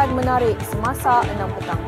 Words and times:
paparan 0.00 0.16
menarik 0.16 0.56
semasa 0.64 1.20
6 1.28 1.56
petang. 1.60 1.82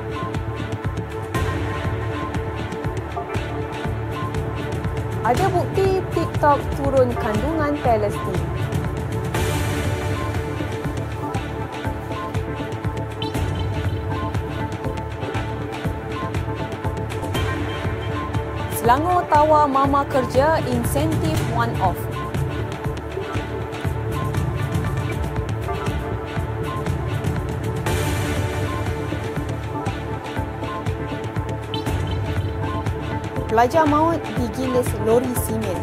Ada 5.24 5.46
bukti 5.48 6.04
TikTok 6.12 6.60
turun 6.76 7.08
kandungan 7.16 7.72
Palestin. 7.80 8.40
Selangor 18.76 19.24
tawa 19.32 19.64
mama 19.64 20.04
kerja 20.12 20.60
insentif 20.68 21.40
one 21.56 21.72
Pelajar 33.52 33.84
maut 33.84 34.16
digilis 34.32 34.88
lori 35.04 35.28
simen. 35.44 35.76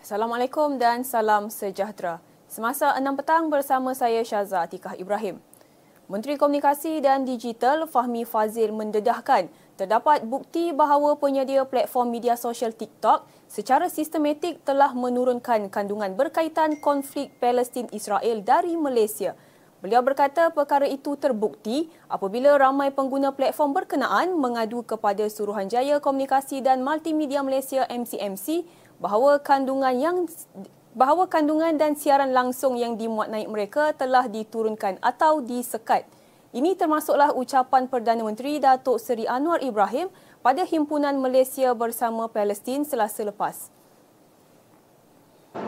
Assalamualaikum 0.00 0.80
dan 0.80 1.04
salam 1.04 1.52
sejahtera. 1.52 2.24
Semasa 2.48 2.96
6 2.96 3.04
petang 3.12 3.52
bersama 3.52 3.92
saya 3.92 4.24
Syaza 4.24 4.64
Atikah 4.64 4.96
Ibrahim. 4.96 5.47
Menteri 6.08 6.40
Komunikasi 6.40 7.04
dan 7.04 7.28
Digital 7.28 7.84
Fahmi 7.84 8.24
Fazil 8.24 8.72
mendedahkan 8.72 9.44
terdapat 9.76 10.24
bukti 10.24 10.72
bahawa 10.72 11.20
penyedia 11.20 11.68
platform 11.68 12.08
media 12.08 12.32
sosial 12.32 12.72
TikTok 12.72 13.28
secara 13.44 13.92
sistematik 13.92 14.64
telah 14.64 14.96
menurunkan 14.96 15.68
kandungan 15.68 16.16
berkaitan 16.16 16.80
konflik 16.80 17.28
Palestin-Israel 17.44 18.40
dari 18.40 18.72
Malaysia. 18.80 19.36
Beliau 19.84 20.00
berkata 20.00 20.48
perkara 20.48 20.88
itu 20.88 21.12
terbukti 21.20 21.92
apabila 22.08 22.56
ramai 22.56 22.88
pengguna 22.88 23.36
platform 23.36 23.76
berkenaan 23.76 24.32
mengadu 24.32 24.80
kepada 24.88 25.28
Suruhanjaya 25.28 26.00
Komunikasi 26.00 26.64
dan 26.64 26.80
Multimedia 26.80 27.44
Malaysia 27.44 27.84
MCMC 27.84 28.64
bahawa 28.96 29.44
kandungan 29.44 29.92
yang 29.92 30.16
bahawa 30.96 31.28
kandungan 31.28 31.76
dan 31.76 31.96
siaran 31.98 32.32
langsung 32.32 32.76
yang 32.78 32.96
dimuat 32.96 33.28
naik 33.28 33.48
mereka 33.48 33.92
telah 33.92 34.24
diturunkan 34.28 35.00
atau 35.02 35.40
disekat. 35.44 36.08
Ini 36.48 36.80
termasuklah 36.80 37.36
ucapan 37.36 37.84
Perdana 37.92 38.24
Menteri 38.24 38.56
Datuk 38.56 38.96
Seri 38.96 39.28
Anwar 39.28 39.60
Ibrahim 39.60 40.08
pada 40.40 40.64
Himpunan 40.64 41.12
Malaysia 41.20 41.76
bersama 41.76 42.24
Palestin 42.32 42.88
selasa 42.88 43.20
lepas. 43.20 43.68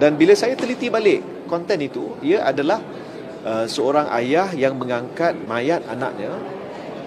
Dan 0.01 0.17
bila 0.17 0.33
saya 0.33 0.57
teliti 0.57 0.89
balik 0.89 1.21
konten 1.51 1.77
itu, 1.85 2.17
ia 2.25 2.49
adalah 2.49 2.81
uh, 3.45 3.69
seorang 3.69 4.09
ayah 4.25 4.49
yang 4.57 4.81
mengangkat 4.81 5.37
mayat 5.45 5.85
anaknya 5.85 6.33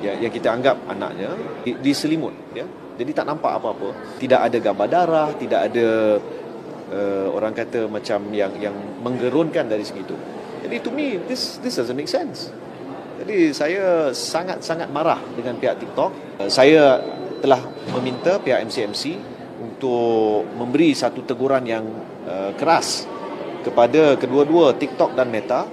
ya, 0.04 0.14
yang 0.22 0.30
kita 0.30 0.54
anggap 0.54 0.78
anaknya 0.86 1.34
di, 1.66 1.74
di 1.80 1.92
selimut. 1.96 2.36
Ya. 2.54 2.70
Jadi 2.94 3.10
tak 3.10 3.26
nampak 3.26 3.58
apa-apa. 3.58 4.20
Tidak 4.22 4.38
ada 4.38 4.58
gambar 4.62 4.88
darah, 4.92 5.30
tidak 5.34 5.74
ada 5.74 6.22
uh, 6.94 7.28
orang 7.34 7.58
kata 7.58 7.90
macam 7.90 8.30
yang 8.30 8.54
yang 8.62 8.76
menggerunkan 9.02 9.66
dari 9.66 9.82
segitu. 9.82 10.14
Jadi 10.62 10.76
to 10.80 10.90
me 10.94 11.18
this 11.26 11.58
this 11.60 11.76
doesn't 11.82 11.98
make 11.98 12.08
sense. 12.08 12.54
Jadi 13.20 13.52
saya 13.56 14.12
sangat-sangat 14.14 14.90
marah 14.94 15.20
dengan 15.34 15.58
pihak 15.58 15.82
TikTok. 15.82 16.40
Uh, 16.40 16.50
saya 16.50 17.02
telah 17.42 17.60
meminta 17.92 18.40
pihak 18.40 18.64
MCMC 18.70 19.20
untuk 19.60 20.48
memberi 20.56 20.96
satu 20.96 21.26
teguran 21.28 21.68
yang 21.68 21.84
uh, 22.24 22.56
keras 22.56 23.04
kepada 23.64 24.16
kedua-dua 24.20 24.76
TikTok 24.76 25.16
dan 25.16 25.32
Meta. 25.32 25.68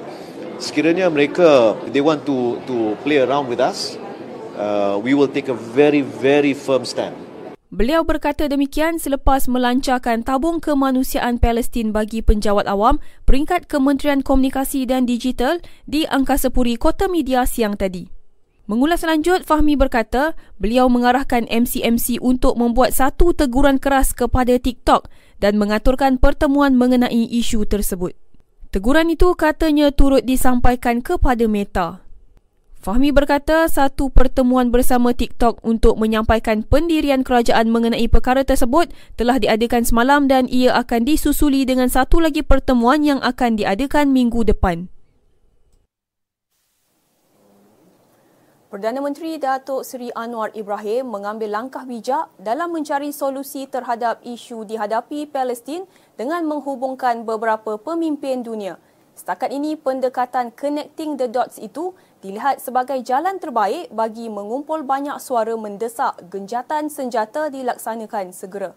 Sekiranya 0.60 1.08
mereka 1.08 1.78
they 1.88 2.04
want 2.04 2.26
to 2.28 2.60
to 2.68 2.94
play 3.00 3.16
around 3.22 3.48
with 3.48 3.62
us, 3.62 3.96
uh, 4.60 5.00
we 5.00 5.16
will 5.16 5.30
take 5.30 5.48
a 5.48 5.56
very 5.56 6.04
very 6.04 6.52
firm 6.52 6.84
stand. 6.84 7.29
Beliau 7.70 8.02
berkata 8.02 8.50
demikian 8.50 8.98
selepas 8.98 9.46
melancarkan 9.46 10.26
tabung 10.26 10.58
kemanusiaan 10.58 11.38
Palestin 11.38 11.94
bagi 11.94 12.18
penjawat 12.18 12.66
awam 12.66 12.98
peringkat 13.30 13.70
Kementerian 13.70 14.26
Komunikasi 14.26 14.90
dan 14.90 15.06
Digital 15.06 15.62
di 15.86 16.02
Angkasa 16.02 16.50
Puri 16.50 16.74
Kota 16.74 17.06
Media 17.06 17.46
siang 17.46 17.78
tadi. 17.78 18.10
Mengulas 18.66 19.06
lanjut, 19.06 19.46
Fahmi 19.46 19.78
berkata 19.78 20.34
beliau 20.58 20.90
mengarahkan 20.90 21.46
MCMC 21.46 22.18
untuk 22.18 22.58
membuat 22.58 22.90
satu 22.90 23.38
teguran 23.38 23.78
keras 23.78 24.18
kepada 24.18 24.58
TikTok 24.58 25.06
dan 25.38 25.54
mengaturkan 25.54 26.18
pertemuan 26.18 26.74
mengenai 26.74 27.30
isu 27.30 27.70
tersebut. 27.70 28.18
Teguran 28.74 29.14
itu 29.14 29.30
katanya 29.38 29.94
turut 29.94 30.26
disampaikan 30.26 30.98
kepada 31.06 31.46
Meta. 31.46 32.02
Fahmi 32.80 33.12
berkata 33.12 33.68
satu 33.68 34.08
pertemuan 34.08 34.72
bersama 34.72 35.12
TikTok 35.12 35.60
untuk 35.60 36.00
menyampaikan 36.00 36.64
pendirian 36.64 37.20
kerajaan 37.20 37.68
mengenai 37.68 38.08
perkara 38.08 38.40
tersebut 38.40 38.88
telah 39.20 39.36
diadakan 39.36 39.84
semalam 39.84 40.24
dan 40.24 40.48
ia 40.48 40.72
akan 40.72 41.04
disusuli 41.04 41.68
dengan 41.68 41.92
satu 41.92 42.24
lagi 42.24 42.40
pertemuan 42.40 43.04
yang 43.04 43.20
akan 43.20 43.60
diadakan 43.60 44.16
minggu 44.16 44.48
depan. 44.48 44.88
Perdana 48.72 49.04
Menteri 49.04 49.36
Datuk 49.36 49.84
Seri 49.84 50.08
Anwar 50.16 50.48
Ibrahim 50.56 51.12
mengambil 51.12 51.52
langkah 51.52 51.84
bijak 51.84 52.32
dalam 52.40 52.72
mencari 52.72 53.12
solusi 53.12 53.68
terhadap 53.68 54.24
isu 54.24 54.64
dihadapi 54.64 55.28
Palestin 55.28 55.84
dengan 56.16 56.48
menghubungkan 56.48 57.28
beberapa 57.28 57.76
pemimpin 57.76 58.40
dunia. 58.40 58.80
Setakat 59.20 59.52
ini 59.52 59.76
pendekatan 59.76 60.48
connecting 60.56 61.20
the 61.20 61.28
dots 61.28 61.60
itu 61.60 61.92
dilihat 62.20 62.60
sebagai 62.60 63.00
jalan 63.00 63.40
terbaik 63.40 63.88
bagi 63.92 64.28
mengumpul 64.28 64.84
banyak 64.84 65.16
suara 65.20 65.56
mendesak 65.56 66.20
genjatan 66.28 66.92
senjata 66.92 67.48
dilaksanakan 67.48 68.32
segera. 68.32 68.72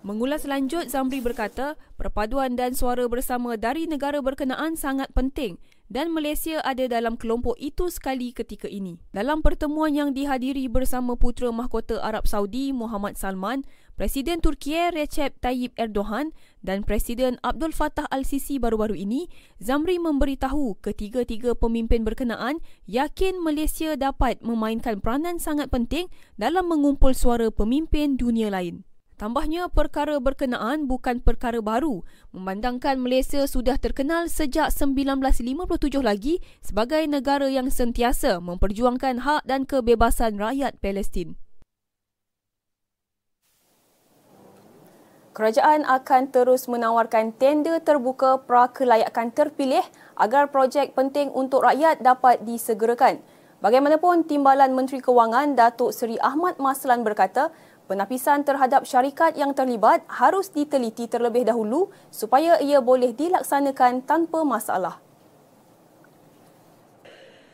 Mengulas 0.00 0.48
lanjut, 0.48 0.88
Zamri 0.88 1.20
berkata, 1.20 1.76
perpaduan 2.00 2.56
dan 2.56 2.72
suara 2.72 3.04
bersama 3.04 3.60
dari 3.60 3.84
negara 3.84 4.24
berkenaan 4.24 4.72
sangat 4.72 5.12
penting 5.12 5.60
dan 5.90 6.14
Malaysia 6.14 6.62
ada 6.62 6.86
dalam 6.86 7.18
kelompok 7.18 7.58
itu 7.58 7.90
sekali 7.90 8.30
ketika 8.30 8.70
ini. 8.70 9.02
Dalam 9.10 9.42
pertemuan 9.42 9.90
yang 9.90 10.14
dihadiri 10.14 10.70
bersama 10.70 11.18
Putera 11.18 11.50
Mahkota 11.50 11.98
Arab 11.98 12.30
Saudi 12.30 12.70
Muhammad 12.70 13.18
Salman, 13.18 13.66
Presiden 13.98 14.40
Turki 14.40 14.78
Recep 14.96 15.36
Tayyip 15.44 15.76
Erdogan 15.76 16.32
dan 16.64 16.86
Presiden 16.86 17.36
Abdul 17.44 17.76
Fattah 17.76 18.08
Al-Sisi 18.08 18.56
baru-baru 18.56 18.96
ini, 18.96 19.28
Zamri 19.60 20.00
memberitahu 20.00 20.80
ketiga-tiga 20.80 21.52
pemimpin 21.52 22.06
berkenaan 22.06 22.64
yakin 22.88 23.36
Malaysia 23.42 23.98
dapat 24.00 24.40
memainkan 24.40 25.04
peranan 25.04 25.36
sangat 25.36 25.68
penting 25.68 26.08
dalam 26.40 26.70
mengumpul 26.70 27.12
suara 27.12 27.52
pemimpin 27.52 28.16
dunia 28.16 28.48
lain. 28.48 28.88
Tambahnya, 29.20 29.68
perkara 29.68 30.16
berkenaan 30.16 30.88
bukan 30.88 31.20
perkara 31.20 31.60
baru 31.60 32.00
memandangkan 32.32 32.96
Malaysia 32.96 33.44
sudah 33.44 33.76
terkenal 33.76 34.32
sejak 34.32 34.72
1957 34.72 36.00
lagi 36.00 36.40
sebagai 36.64 37.04
negara 37.04 37.44
yang 37.52 37.68
sentiasa 37.68 38.40
memperjuangkan 38.40 39.20
hak 39.20 39.44
dan 39.44 39.68
kebebasan 39.68 40.40
rakyat 40.40 40.80
Palestin. 40.80 41.36
Kerajaan 45.36 45.84
akan 45.84 46.32
terus 46.32 46.64
menawarkan 46.64 47.36
tender 47.36 47.76
terbuka 47.84 48.40
prakelayakan 48.48 49.36
terpilih 49.36 49.84
agar 50.16 50.48
projek 50.48 50.96
penting 50.96 51.28
untuk 51.36 51.60
rakyat 51.68 52.00
dapat 52.00 52.40
disegerakan. 52.48 53.20
Bagaimanapun, 53.60 54.24
Timbalan 54.24 54.72
Menteri 54.72 55.04
Kewangan 55.04 55.52
Datuk 55.52 55.92
Seri 55.92 56.16
Ahmad 56.24 56.56
Maslan 56.56 57.04
berkata, 57.04 57.52
penapisan 57.90 58.46
terhadap 58.46 58.86
syarikat 58.86 59.34
yang 59.34 59.50
terlibat 59.50 60.06
harus 60.06 60.54
diteliti 60.54 61.10
terlebih 61.10 61.42
dahulu 61.42 61.90
supaya 62.14 62.62
ia 62.62 62.78
boleh 62.78 63.10
dilaksanakan 63.10 64.06
tanpa 64.06 64.46
masalah. 64.46 65.02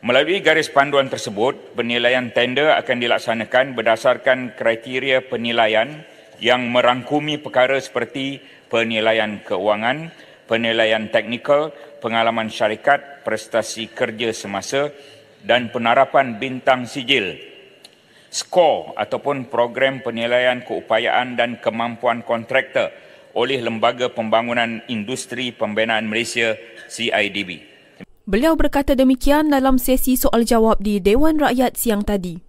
Melalui 0.04 0.44
garis 0.44 0.68
panduan 0.68 1.08
tersebut, 1.08 1.72
penilaian 1.72 2.28
tender 2.36 2.68
akan 2.76 3.00
dilaksanakan 3.00 3.72
berdasarkan 3.72 4.52
kriteria 4.52 5.24
penilaian 5.32 6.04
yang 6.36 6.68
merangkumi 6.68 7.40
perkara 7.40 7.80
seperti 7.80 8.44
penilaian 8.68 9.40
keuangan, 9.40 10.12
penilaian 10.44 11.08
teknikal, 11.08 11.72
pengalaman 12.04 12.52
syarikat, 12.52 13.24
prestasi 13.24 13.88
kerja 13.88 14.36
semasa 14.36 14.92
dan 15.42 15.72
penarapan 15.72 16.36
bintang 16.36 16.84
sijil. 16.84 17.55
Skor 18.30 18.92
ataupun 18.98 19.48
program 19.48 20.02
penilaian 20.02 20.62
keupayaan 20.64 21.34
dan 21.38 21.58
kemampuan 21.62 22.22
kontraktor 22.26 22.90
oleh 23.36 23.60
Lembaga 23.60 24.08
Pembangunan 24.08 24.80
Industri 24.88 25.52
Pembinaan 25.52 26.08
Malaysia 26.08 26.56
CIDB. 26.88 27.60
Beliau 28.26 28.58
berkata 28.58 28.98
demikian 28.98 29.54
dalam 29.54 29.78
sesi 29.78 30.18
soal 30.18 30.42
jawab 30.42 30.82
di 30.82 30.98
Dewan 30.98 31.38
Rakyat 31.38 31.78
siang 31.78 32.02
tadi. 32.02 32.42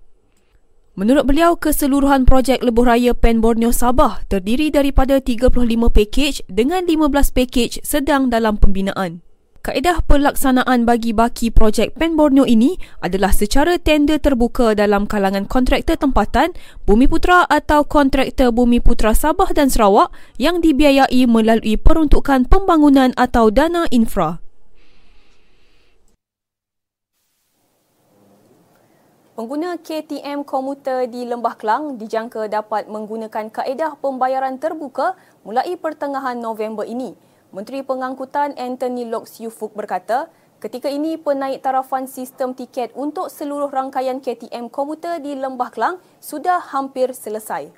Menurut 0.98 1.30
beliau, 1.30 1.54
keseluruhan 1.54 2.26
projek 2.26 2.66
lebuh 2.66 2.90
raya 2.90 3.14
Pen 3.14 3.38
Borneo 3.38 3.70
Sabah 3.70 4.26
terdiri 4.26 4.74
daripada 4.74 5.22
35 5.22 5.54
pakej 5.94 6.42
dengan 6.50 6.90
15 6.90 7.38
pakej 7.38 7.86
sedang 7.86 8.34
dalam 8.34 8.58
pembinaan. 8.58 9.22
Kaedah 9.66 10.06
pelaksanaan 10.06 10.86
bagi 10.86 11.18
baki 11.18 11.50
projek 11.50 11.98
Pen 11.98 12.14
Borneo 12.14 12.46
ini 12.46 12.78
adalah 13.02 13.34
secara 13.34 13.82
tender 13.82 14.22
terbuka 14.22 14.78
dalam 14.78 15.10
kalangan 15.10 15.50
kontraktor 15.50 15.98
tempatan, 15.98 16.54
Bumi 16.86 17.10
Putra 17.10 17.42
atau 17.50 17.82
kontraktor 17.82 18.54
Bumi 18.54 18.78
Putra 18.78 19.18
Sabah 19.18 19.50
dan 19.58 19.74
Sarawak 19.74 20.14
yang 20.38 20.62
dibiayai 20.62 21.26
melalui 21.26 21.74
peruntukan 21.74 22.46
pembangunan 22.46 23.18
atau 23.18 23.50
dana 23.50 23.90
infra. 23.90 24.46
Pengguna 29.38 29.78
KTM 29.78 30.42
komuter 30.50 31.06
di 31.06 31.22
Lembah 31.22 31.54
Kelang 31.62 32.02
dijangka 32.02 32.50
dapat 32.50 32.90
menggunakan 32.90 33.54
kaedah 33.54 33.98
pembayaran 34.02 34.58
terbuka 34.58 35.14
mulai 35.46 35.78
pertengahan 35.78 36.42
November 36.42 36.86
ini. 36.90 37.14
Menteri 37.58 37.82
Pengangkutan 37.82 38.54
Anthony 38.54 39.10
Locks 39.10 39.42
Yufuk 39.42 39.74
berkata, 39.74 40.30
ketika 40.62 40.94
ini 40.94 41.18
penaik 41.18 41.66
tarafan 41.66 42.06
sistem 42.06 42.54
tiket 42.54 42.94
untuk 42.94 43.34
seluruh 43.34 43.74
rangkaian 43.74 44.22
KTM 44.22 44.70
komuter 44.70 45.18
di 45.18 45.34
Lembah 45.34 45.74
Kelang 45.74 45.98
sudah 46.22 46.62
hampir 46.62 47.18
selesai. 47.18 47.74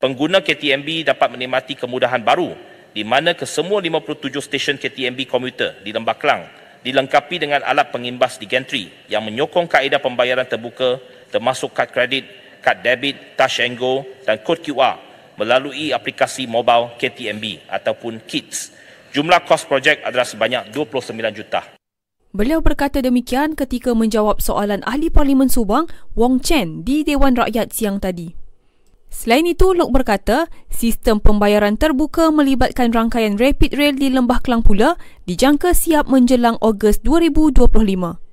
Pengguna 0.00 0.40
KTMB 0.40 1.12
dapat 1.12 1.28
menikmati 1.36 1.76
kemudahan 1.76 2.24
baru 2.24 2.56
di 2.96 3.04
mana 3.04 3.36
kesemua 3.36 3.84
57 3.84 4.40
stesen 4.40 4.80
KTMB 4.80 5.28
komuter 5.28 5.76
di 5.84 5.92
Lembah 5.92 6.16
Kelang 6.16 6.48
dilengkapi 6.80 7.36
dengan 7.36 7.60
alat 7.68 7.92
pengimbas 7.92 8.40
di 8.40 8.48
gantry 8.48 8.88
yang 9.12 9.20
menyokong 9.28 9.68
kaedah 9.68 10.00
pembayaran 10.00 10.48
terbuka 10.48 10.96
termasuk 11.28 11.76
kad 11.76 11.92
kredit, 11.92 12.24
kad 12.64 12.80
debit, 12.80 13.36
touch 13.36 13.60
and 13.60 13.76
go 13.76 14.08
dan 14.24 14.40
kod 14.40 14.64
QR 14.64 15.09
melalui 15.40 15.96
aplikasi 15.96 16.44
mobile 16.44 16.92
KTMB 17.00 17.64
ataupun 17.72 18.20
KITS. 18.28 18.76
Jumlah 19.16 19.48
kos 19.48 19.64
projek 19.64 20.04
adalah 20.04 20.28
sebanyak 20.28 20.68
29 20.68 21.16
juta. 21.32 21.64
Beliau 22.30 22.62
berkata 22.62 23.02
demikian 23.02 23.58
ketika 23.58 23.90
menjawab 23.90 24.38
soalan 24.38 24.86
Ahli 24.86 25.10
Parlimen 25.10 25.50
Subang, 25.50 25.90
Wong 26.14 26.38
Chen, 26.38 26.86
di 26.86 27.02
Dewan 27.02 27.34
Rakyat 27.34 27.74
siang 27.74 27.98
tadi. 27.98 28.30
Selain 29.10 29.42
itu, 29.42 29.74
Lok 29.74 29.90
berkata, 29.90 30.46
sistem 30.70 31.18
pembayaran 31.18 31.74
terbuka 31.74 32.30
melibatkan 32.30 32.94
rangkaian 32.94 33.34
Rapid 33.34 33.74
Rail 33.74 33.98
di 33.98 34.14
Lembah 34.14 34.38
Kelang 34.38 34.62
pula 34.62 34.94
dijangka 35.26 35.74
siap 35.74 36.06
menjelang 36.06 36.54
Ogos 36.62 37.02
2025. 37.02 38.29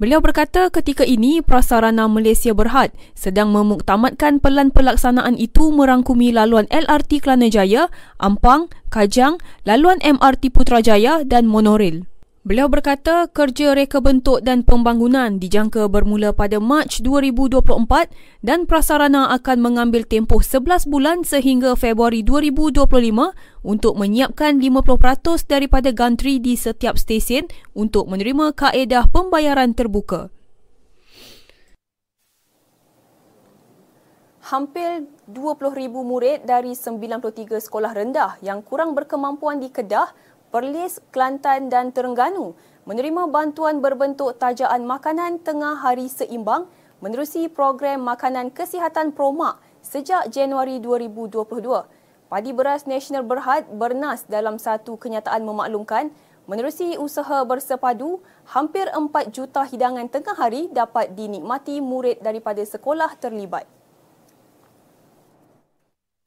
Beliau 0.00 0.24
berkata 0.24 0.72
ketika 0.72 1.04
ini 1.04 1.44
Prasarana 1.44 2.08
Malaysia 2.08 2.56
Berhad 2.56 2.88
sedang 3.12 3.52
memuktamadkan 3.52 4.40
pelan 4.40 4.72
pelaksanaan 4.72 5.36
itu 5.36 5.68
merangkumi 5.76 6.32
laluan 6.32 6.64
LRT 6.72 7.20
Kelana 7.20 7.52
Jaya, 7.52 7.92
Ampang, 8.16 8.72
Kajang, 8.88 9.36
laluan 9.68 10.00
MRT 10.00 10.56
Putrajaya 10.56 11.20
dan 11.28 11.44
monorail. 11.44 12.09
Beliau 12.40 12.72
berkata 12.72 13.28
kerja 13.28 13.76
reka 13.76 14.00
bentuk 14.00 14.40
dan 14.40 14.64
pembangunan 14.64 15.36
dijangka 15.36 15.92
bermula 15.92 16.32
pada 16.32 16.56
Mac 16.56 16.88
2024 16.88 17.60
dan 18.40 18.64
prasarana 18.64 19.28
akan 19.36 19.60
mengambil 19.60 20.08
tempoh 20.08 20.40
11 20.40 20.88
bulan 20.88 21.20
sehingga 21.20 21.76
Februari 21.76 22.24
2025 22.24 22.88
untuk 23.60 23.92
menyiapkan 23.92 24.56
50% 24.56 25.52
daripada 25.52 25.92
gantri 25.92 26.40
di 26.40 26.56
setiap 26.56 26.96
stesen 26.96 27.44
untuk 27.76 28.08
menerima 28.08 28.56
kaedah 28.56 29.12
pembayaran 29.12 29.76
terbuka. 29.76 30.32
Hampir 34.40 35.04
20,000 35.28 35.92
murid 35.92 36.48
dari 36.48 36.72
93 36.72 37.60
sekolah 37.60 37.92
rendah 37.92 38.40
yang 38.40 38.64
kurang 38.64 38.96
berkemampuan 38.96 39.60
di 39.60 39.68
Kedah 39.68 40.10
Perlis, 40.50 40.98
Kelantan 41.14 41.70
dan 41.70 41.94
Terengganu 41.94 42.58
menerima 42.82 43.30
bantuan 43.30 43.78
berbentuk 43.78 44.34
tajaan 44.34 44.82
makanan 44.82 45.38
tengah 45.46 45.78
hari 45.78 46.10
seimbang 46.10 46.66
menerusi 46.98 47.46
program 47.46 48.02
makanan 48.02 48.50
kesihatan 48.50 49.14
Promak 49.14 49.62
sejak 49.78 50.26
Januari 50.34 50.82
2022. 50.82 51.46
Padi 52.26 52.50
Beras 52.50 52.82
Nasional 52.82 53.22
Berhad 53.22 53.70
bernas 53.78 54.26
dalam 54.26 54.58
satu 54.58 54.98
kenyataan 54.98 55.46
memaklumkan 55.46 56.10
menerusi 56.50 56.98
usaha 56.98 57.46
bersepadu 57.46 58.18
hampir 58.50 58.90
4 58.90 59.30
juta 59.30 59.62
hidangan 59.62 60.10
tengah 60.10 60.34
hari 60.34 60.66
dapat 60.74 61.14
dinikmati 61.14 61.78
murid 61.78 62.18
daripada 62.26 62.66
sekolah 62.66 63.14
terlibat. 63.22 63.70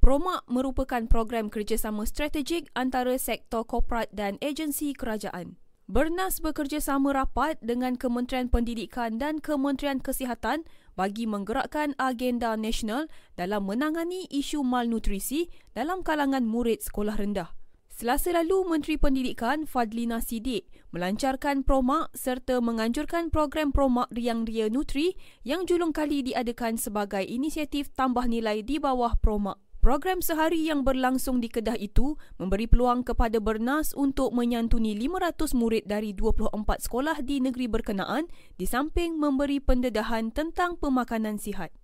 Promak 0.03 0.43
merupakan 0.51 1.07
program 1.07 1.47
kerjasama 1.47 2.03
strategik 2.03 2.67
antara 2.75 3.15
sektor 3.15 3.63
korporat 3.63 4.11
dan 4.11 4.35
agensi 4.43 4.91
kerajaan. 4.91 5.55
Bernas 5.87 6.43
bekerjasama 6.43 7.15
rapat 7.15 7.55
dengan 7.63 7.95
Kementerian 7.95 8.51
Pendidikan 8.51 9.15
dan 9.15 9.39
Kementerian 9.39 10.03
Kesihatan 10.03 10.67
bagi 10.99 11.23
menggerakkan 11.23 11.95
agenda 11.95 12.51
nasional 12.59 13.07
dalam 13.39 13.63
menangani 13.63 14.27
isu 14.27 14.59
malnutrisi 14.67 15.47
dalam 15.71 16.03
kalangan 16.03 16.43
murid 16.43 16.83
sekolah 16.83 17.15
rendah. 17.15 17.55
Selasa 17.87 18.35
lalu, 18.35 18.67
Menteri 18.67 18.99
Pendidikan 18.99 19.63
Fadlina 19.63 20.19
Sidik 20.19 20.67
melancarkan 20.91 21.63
Promak 21.63 22.11
serta 22.11 22.59
menganjurkan 22.59 23.31
program 23.31 23.71
Promak 23.71 24.11
Riang 24.11 24.43
Ria 24.43 24.67
Nutri 24.67 25.15
yang 25.47 25.63
julung 25.63 25.95
kali 25.95 26.27
diadakan 26.27 26.75
sebagai 26.75 27.23
inisiatif 27.23 27.95
tambah 27.95 28.27
nilai 28.27 28.67
di 28.67 28.83
bawah 28.83 29.15
Promak. 29.23 29.63
Program 29.83 30.23
sehari 30.23 30.71
yang 30.71 30.87
berlangsung 30.87 31.43
di 31.43 31.51
Kedah 31.51 31.75
itu 31.75 32.15
memberi 32.39 32.71
peluang 32.71 33.03
kepada 33.03 33.43
Bernas 33.43 33.91
untuk 33.91 34.31
menyantuni 34.31 34.95
500 34.95 35.51
murid 35.59 35.83
dari 35.83 36.15
24 36.15 36.55
sekolah 36.87 37.19
di 37.19 37.43
negeri 37.43 37.67
berkenaan 37.67 38.31
di 38.55 38.63
samping 38.63 39.19
memberi 39.19 39.59
pendedahan 39.59 40.31
tentang 40.31 40.79
pemakanan 40.79 41.35
sihat. 41.35 41.75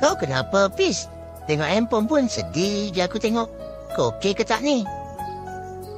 Kau 0.00 0.16
kenapa, 0.16 0.72
Fiz? 0.72 1.19
Tengok 1.50 1.66
handphone 1.66 2.06
pun 2.06 2.30
sedih 2.30 2.94
je 2.94 3.02
aku 3.02 3.18
tengok. 3.18 3.50
Kau 3.98 4.14
okey 4.14 4.38
ke 4.38 4.46
tak 4.46 4.62
ni? 4.62 4.86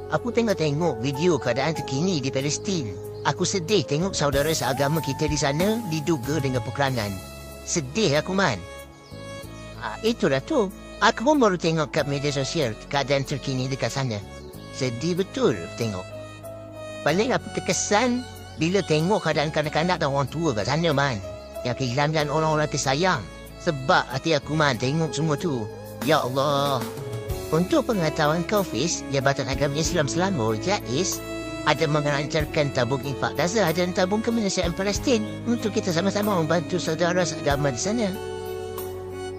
Aku 0.09 0.33
tengok-tengok 0.33 0.97
video 0.97 1.37
keadaan 1.37 1.77
terkini 1.77 2.17
di 2.17 2.33
Palestin. 2.33 2.89
Aku 3.21 3.45
sedih 3.45 3.85
tengok 3.85 4.17
saudara 4.17 4.49
seagama 4.49 4.97
kita 5.05 5.29
di 5.29 5.37
sana 5.37 5.77
diduga 5.93 6.41
dengan 6.41 6.57
peperangan. 6.65 7.13
Sedih 7.69 8.17
aku 8.17 8.33
man. 8.33 8.57
Ha, 9.77 10.01
itulah 10.01 10.41
tu. 10.41 10.73
Aku 11.05 11.21
pun 11.21 11.37
baru 11.37 11.53
tengok 11.53 11.93
kat 11.93 12.09
media 12.09 12.33
sosial 12.33 12.73
keadaan 12.89 13.21
terkini 13.21 13.69
dekat 13.69 13.93
sana. 13.93 14.17
Sedih 14.73 15.21
betul 15.21 15.53
tengok. 15.77 16.05
Paling 17.05 17.29
aku 17.29 17.61
terkesan 17.61 18.25
bila 18.57 18.81
tengok 18.81 19.21
keadaan 19.21 19.53
kanak-kanak 19.53 20.01
dan 20.01 20.09
orang 20.09 20.25
tua 20.33 20.57
kat 20.57 20.65
sana 20.65 20.89
man. 20.97 21.21
Yang 21.61 21.85
kehilangan 21.85 22.33
orang-orang 22.33 22.73
tersayang. 22.73 23.21
Sebab 23.63 24.03
hati 24.11 24.35
aku 24.35 24.59
man 24.59 24.75
tengok 24.75 25.15
semua 25.15 25.39
tu. 25.39 25.63
Ya 26.03 26.19
Allah. 26.19 26.83
Untuk 27.53 27.87
pengetahuan 27.87 28.43
kau 28.43 28.65
Fiz, 28.65 29.05
Jabatan 29.13 29.47
Agama 29.47 29.77
Islam 29.77 30.09
Selangor, 30.09 30.59
JAIS, 30.59 31.21
ada 31.63 31.87
mengelancarkan 31.87 32.75
tabung 32.75 32.99
infak 33.07 33.39
Gaza 33.39 33.63
dan 33.71 33.95
tabung 33.95 34.19
kemanusiaan 34.19 34.75
Palestin 34.75 35.23
untuk 35.47 35.71
kita 35.71 35.95
sama-sama 35.95 36.35
membantu 36.43 36.75
saudara 36.75 37.23
agama 37.23 37.71
di 37.71 37.79
sana. 37.79 38.07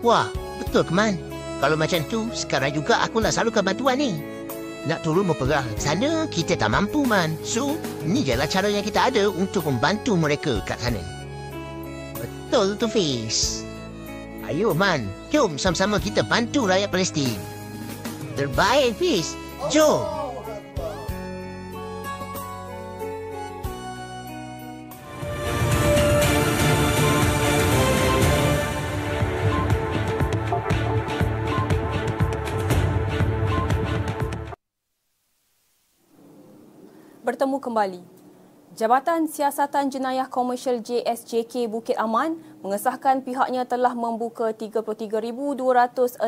Wah, 0.00 0.30
betul 0.62 0.88
keman. 0.88 1.20
Kalau 1.60 1.76
macam 1.76 2.00
tu, 2.08 2.28
sekarang 2.32 2.72
juga 2.72 3.02
aku 3.04 3.20
nak 3.20 3.36
salurkan 3.36 3.66
bantuan 3.66 4.00
ni. 4.00 4.16
Nak 4.88 5.00
turun 5.04 5.28
memperah 5.28 5.64
sana, 5.76 6.24
kita 6.28 6.56
tak 6.56 6.72
mampu 6.72 7.04
man. 7.04 7.36
So, 7.44 7.76
ni 8.04 8.24
jelah 8.24 8.48
cara 8.48 8.68
yang 8.72 8.84
kita 8.84 9.12
ada 9.12 9.28
untuk 9.28 9.68
membantu 9.68 10.16
mereka 10.16 10.60
kat 10.64 10.80
sana. 10.80 11.00
Betul 12.16 12.76
tu 12.80 12.88
Fiz. 12.88 13.64
Ayo 14.44 14.76
Man. 14.76 15.08
Jom 15.32 15.56
sama-sama 15.56 15.96
kita 15.96 16.20
bantu 16.20 16.68
rakyat 16.68 16.92
Palestin. 16.92 17.32
Terbaik, 18.36 18.92
Fiz. 19.00 19.32
Jom. 19.72 20.04
Bertemu 37.24 37.56
kembali. 37.56 38.23
Jabatan 38.74 39.30
Siasatan 39.30 39.86
Jenayah 39.86 40.26
Komersial 40.26 40.82
JSJK 40.82 41.70
Bukit 41.70 41.94
Aman 41.94 42.42
mengesahkan 42.58 43.22
pihaknya 43.22 43.62
telah 43.70 43.94
membuka 43.94 44.50
33,269 44.50 46.18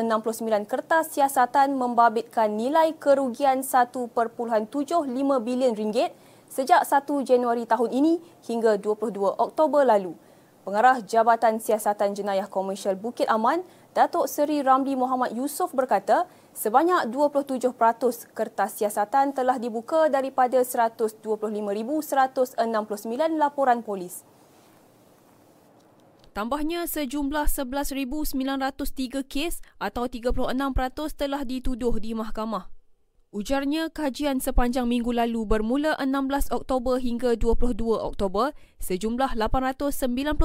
kertas 0.63 1.11
siasatan 1.11 1.75
membabitkan 1.75 2.55
nilai 2.55 2.95
kerugian 2.95 3.67
1.75 3.67 4.15
bilion 5.43 5.75
ringgit 5.75 6.15
sejak 6.47 6.87
1 6.87 7.03
Januari 7.27 7.67
tahun 7.67 7.91
ini 7.91 8.23
hingga 8.47 8.79
22 8.79 9.11
Oktober 9.27 9.83
lalu. 9.83 10.15
Pengarah 10.63 11.03
Jabatan 11.03 11.59
Siasatan 11.59 12.15
Jenayah 12.15 12.47
Komersial 12.47 12.95
Bukit 12.95 13.27
Aman, 13.27 13.59
Datuk 13.91 14.31
Seri 14.31 14.63
Ramli 14.63 14.95
Muhammad 14.95 15.35
Yusof 15.35 15.75
berkata, 15.75 16.23
sebanyak 16.57 17.13
27% 17.13 18.33
kertas 18.33 18.81
siasatan 18.81 19.37
telah 19.37 19.61
dibuka 19.61 20.09
daripada 20.09 20.57
125,169 20.65 22.57
laporan 23.37 23.85
polis. 23.85 24.25
Tambahnya 26.33 26.89
sejumlah 26.89 27.45
11,903 27.49 28.33
kes 29.25 29.61
atau 29.77 30.09
36% 30.09 31.13
telah 31.13 31.41
dituduh 31.45 31.97
di 32.01 32.17
mahkamah. 32.17 32.69
Ujarnya 33.33 33.93
kajian 33.93 34.41
sepanjang 34.41 34.89
minggu 34.89 35.13
lalu 35.13 35.45
bermula 35.45 35.93
16 35.99 36.49
Oktober 36.49 36.97
hingga 36.97 37.37
22 37.37 37.75
Oktober, 38.01 38.55
sejumlah 38.81 39.37
891 39.37 40.37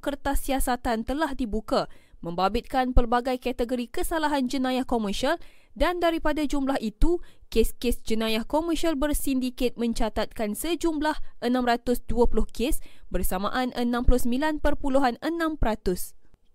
kertas 0.00 0.48
siasatan 0.48 1.04
telah 1.04 1.36
dibuka 1.36 1.92
membabitkan 2.20 2.94
pelbagai 2.96 3.38
kategori 3.38 3.90
kesalahan 3.90 4.50
jenayah 4.50 4.86
komersial 4.86 5.38
dan 5.78 6.02
daripada 6.02 6.42
jumlah 6.42 6.74
itu, 6.82 7.22
kes-kes 7.54 8.02
jenayah 8.02 8.42
komersial 8.42 8.98
bersindiket 8.98 9.78
mencatatkan 9.78 10.58
sejumlah 10.58 11.14
620 11.38 12.02
kes 12.50 12.82
bersamaan 13.14 13.70
69.6%. 13.70 15.22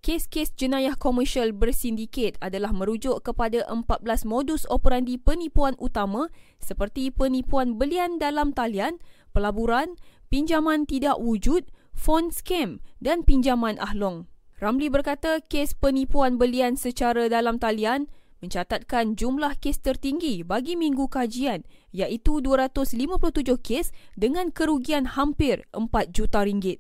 Kes-kes 0.04 0.52
jenayah 0.60 1.00
komersial 1.00 1.56
bersindiket 1.56 2.36
adalah 2.44 2.76
merujuk 2.76 3.24
kepada 3.24 3.64
14 3.72 4.04
modus 4.28 4.68
operandi 4.68 5.16
penipuan 5.16 5.80
utama 5.80 6.28
seperti 6.60 7.08
penipuan 7.08 7.80
belian 7.80 8.20
dalam 8.20 8.52
talian, 8.52 9.00
pelaburan, 9.32 9.96
pinjaman 10.28 10.84
tidak 10.84 11.16
wujud, 11.24 11.72
phone 11.96 12.36
scam 12.36 12.84
dan 13.00 13.24
pinjaman 13.24 13.80
ahlong. 13.80 14.28
Ramli 14.64 14.88
berkata 14.88 15.44
kes 15.44 15.76
penipuan 15.76 16.40
belian 16.40 16.80
secara 16.80 17.28
dalam 17.28 17.60
talian 17.60 18.08
mencatatkan 18.40 19.20
jumlah 19.20 19.60
kes 19.60 19.84
tertinggi 19.84 20.40
bagi 20.48 20.80
minggu 20.80 21.12
kajian 21.12 21.68
iaitu 21.92 22.40
257 22.40 23.60
kes 23.60 23.92
dengan 24.16 24.56
kerugian 24.56 25.20
hampir 25.20 25.68
4 25.76 26.16
juta 26.16 26.48
ringgit. 26.48 26.80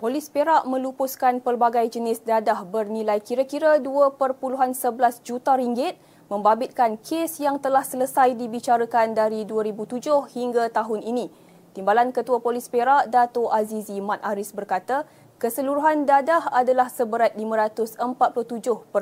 Polis 0.00 0.32
Perak 0.32 0.64
melupuskan 0.64 1.44
pelbagai 1.44 2.00
jenis 2.00 2.24
dadah 2.24 2.64
bernilai 2.64 3.20
kira-kira 3.20 3.84
2.11 3.84 4.80
juta 5.20 5.60
ringgit 5.60 6.00
membabitkan 6.32 6.96
kes 7.04 7.36
yang 7.36 7.60
telah 7.60 7.84
selesai 7.84 8.32
dibicarakan 8.32 9.12
dari 9.12 9.44
2007 9.44 10.08
hingga 10.32 10.72
tahun 10.72 11.04
ini. 11.04 11.43
Timbalan 11.74 12.14
Ketua 12.14 12.38
Polis 12.38 12.70
Perak, 12.70 13.10
Dato' 13.10 13.50
Azizi 13.50 13.98
Mat 13.98 14.22
Aris 14.22 14.54
berkata, 14.54 15.10
keseluruhan 15.42 16.06
dadah 16.06 16.54
adalah 16.54 16.86
seberat 16.86 17.34
547.52 17.34 18.94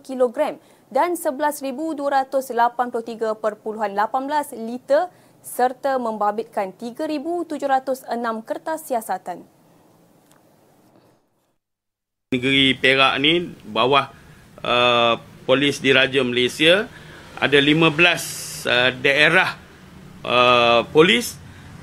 kg 0.00 0.56
dan 0.88 1.12
11,283.18 1.12 3.36
liter 4.64 5.12
serta 5.44 6.00
membabitkan 6.00 6.72
3,706 6.72 8.08
kertas 8.48 8.80
siasatan. 8.88 9.44
Negeri 12.32 12.80
Perak 12.80 13.20
ni 13.20 13.52
bawah 13.68 14.08
uh, 14.64 15.20
polis 15.44 15.84
diraja 15.84 16.24
Malaysia 16.24 16.88
ada 17.36 17.60
15 17.60 17.68
uh, 17.68 18.88
daerah 19.04 19.60
uh, 20.24 20.88
polis 20.96 21.41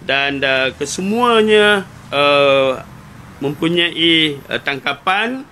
dan 0.10 0.42
uh, 0.42 0.74
kesemuanya 0.74 1.86
uh, 2.10 2.82
mempunyai 3.38 4.42
uh, 4.50 4.58
tangkapan 4.58 5.46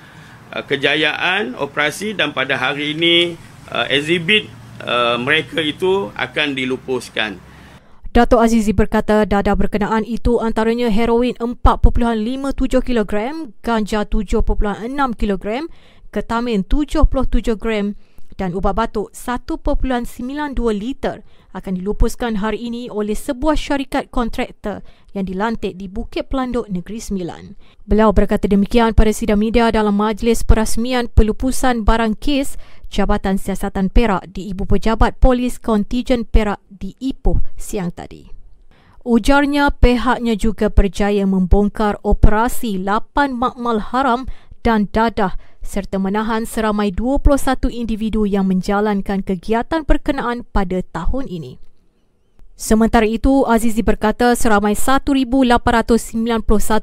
uh, 0.50 0.66
kejayaan 0.66 1.54
operasi 1.54 2.18
dan 2.18 2.34
pada 2.34 2.58
hari 2.58 2.98
ini 2.98 3.38
uh, 3.70 3.86
exhibit 3.86 4.50
uh, 4.82 5.22
mereka 5.22 5.62
itu 5.62 6.10
akan 6.18 6.58
dilupuskan. 6.58 7.38
Dato' 8.18 8.42
Azizi 8.42 8.74
berkata 8.74 9.30
dada 9.30 9.54
berkenaan 9.54 10.02
itu 10.02 10.42
antaranya 10.42 10.90
heroin 10.90 11.38
4.57 11.38 12.82
kg, 12.82 13.14
ganja 13.62 14.10
7.6 14.10 14.42
kg, 15.22 15.46
ketamin 16.10 16.66
77 16.66 17.62
gram 17.62 17.94
dan 18.36 18.51
ubat 18.51 18.75
batuk 18.75 19.15
1.92 19.15 20.53
liter 20.75 21.24
akan 21.55 21.74
dilupuskan 21.79 22.43
hari 22.43 22.67
ini 22.67 22.91
oleh 22.91 23.15
sebuah 23.15 23.55
syarikat 23.55 24.12
kontraktor 24.12 24.84
yang 25.15 25.25
dilantik 25.25 25.79
di 25.79 25.89
Bukit 25.89 26.29
Pelanduk 26.29 26.69
Negeri 26.69 27.00
Sembilan. 27.01 27.43
Beliau 27.88 28.12
berkata 28.12 28.46
demikian 28.46 28.93
pada 28.93 29.10
sidang 29.15 29.41
media 29.41 29.74
dalam 29.74 29.98
majlis 29.98 30.46
perasmian 30.46 31.10
pelupusan 31.10 31.88
barang 31.88 32.19
kes 32.22 32.60
Jabatan 32.91 33.41
Siasatan 33.41 33.89
Perak 33.89 34.29
di 34.29 34.51
Ibu 34.53 34.69
Pejabat 34.69 35.17
Polis 35.17 35.57
Kontijen 35.57 36.27
Perak 36.27 36.62
di 36.67 36.93
Ipoh 37.00 37.41
siang 37.57 37.89
tadi. 37.89 38.29
Ujarnya 39.07 39.72
pihaknya 39.72 40.36
juga 40.36 40.67
berjaya 40.67 41.24
membongkar 41.24 41.96
operasi 42.03 42.75
8 42.84 43.31
makmal 43.31 43.79
haram 43.79 44.27
dan 44.67 44.91
dadah 44.91 45.39
serta 45.68 46.00
menahan 46.00 46.48
seramai 46.48 46.96
21 46.96 47.68
individu 47.68 48.24
yang 48.24 48.48
menjalankan 48.48 49.20
kegiatan 49.20 49.84
berkenaan 49.84 50.48
pada 50.48 50.80
tahun 50.80 51.28
ini. 51.28 51.68
Sementara 52.58 53.06
itu, 53.06 53.46
Azizi 53.46 53.86
berkata 53.86 54.34
seramai 54.34 54.74
1,891 54.74 55.94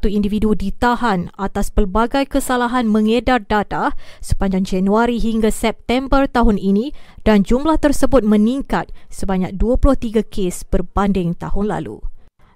individu 0.07 0.55
ditahan 0.55 1.35
atas 1.35 1.75
pelbagai 1.75 2.31
kesalahan 2.31 2.87
mengedar 2.87 3.43
dadah 3.43 3.91
sepanjang 4.23 4.63
Januari 4.63 5.19
hingga 5.19 5.51
September 5.51 6.31
tahun 6.31 6.63
ini 6.63 6.95
dan 7.27 7.43
jumlah 7.43 7.83
tersebut 7.83 8.23
meningkat 8.23 8.95
sebanyak 9.11 9.59
23 9.59 10.23
kes 10.23 10.63
berbanding 10.71 11.35
tahun 11.35 11.67
lalu. 11.67 12.14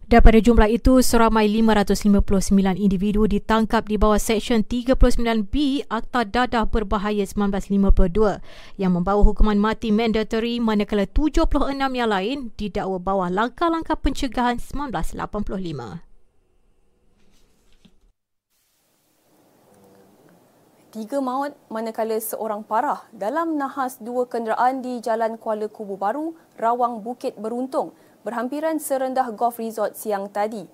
Daripada 0.09 0.41
jumlah 0.41 0.73
itu, 0.73 1.05
seramai 1.05 1.53
559 1.53 2.17
individu 2.81 3.29
ditangkap 3.29 3.85
di 3.85 4.00
bawah 4.00 4.17
Seksyen 4.17 4.65
39B 4.65 5.85
Akta 5.85 6.25
Dadah 6.25 6.65
Berbahaya 6.65 7.29
1952 7.29 8.41
yang 8.81 8.97
membawa 8.97 9.21
hukuman 9.21 9.61
mati 9.61 9.93
mandatory 9.93 10.65
manakala 10.65 11.05
76 11.05 11.77
yang 11.93 12.09
lain 12.09 12.57
didakwa 12.57 12.97
bawah 12.97 13.29
langkah-langkah 13.29 14.00
pencegahan 14.00 14.57
1985. 14.57 16.00
Tiga 20.88 21.21
maut 21.21 21.53
manakala 21.69 22.17
seorang 22.17 22.65
parah 22.65 23.05
dalam 23.12 23.61
nahas 23.61 24.00
dua 24.00 24.25
kenderaan 24.25 24.81
di 24.81 25.05
Jalan 25.05 25.37
Kuala 25.37 25.69
Kubu 25.69 26.00
Baru, 26.00 26.33
Rawang 26.57 27.05
Bukit 27.05 27.37
Beruntung 27.37 27.93
berhampiran 28.23 28.83
serendah 28.83 29.31
golf 29.35 29.59
resort 29.59 29.95
siang 29.95 30.31
tadi. 30.31 30.67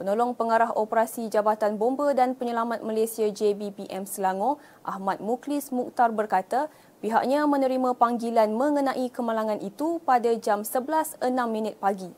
Penolong 0.00 0.32
pengarah 0.32 0.72
operasi 0.72 1.28
Jabatan 1.28 1.76
Bomba 1.76 2.16
dan 2.16 2.32
Penyelamat 2.32 2.80
Malaysia 2.80 3.28
JBPM 3.28 4.08
Selangor, 4.08 4.56
Ahmad 4.80 5.20
Muklis 5.20 5.68
Mukhtar 5.68 6.08
berkata, 6.08 6.72
pihaknya 7.04 7.44
menerima 7.44 7.92
panggilan 8.00 8.56
mengenai 8.56 9.12
kemalangan 9.12 9.60
itu 9.60 10.00
pada 10.00 10.32
jam 10.40 10.64
11.06 10.64 11.20
minit 11.52 11.76
pagi. 11.76 12.08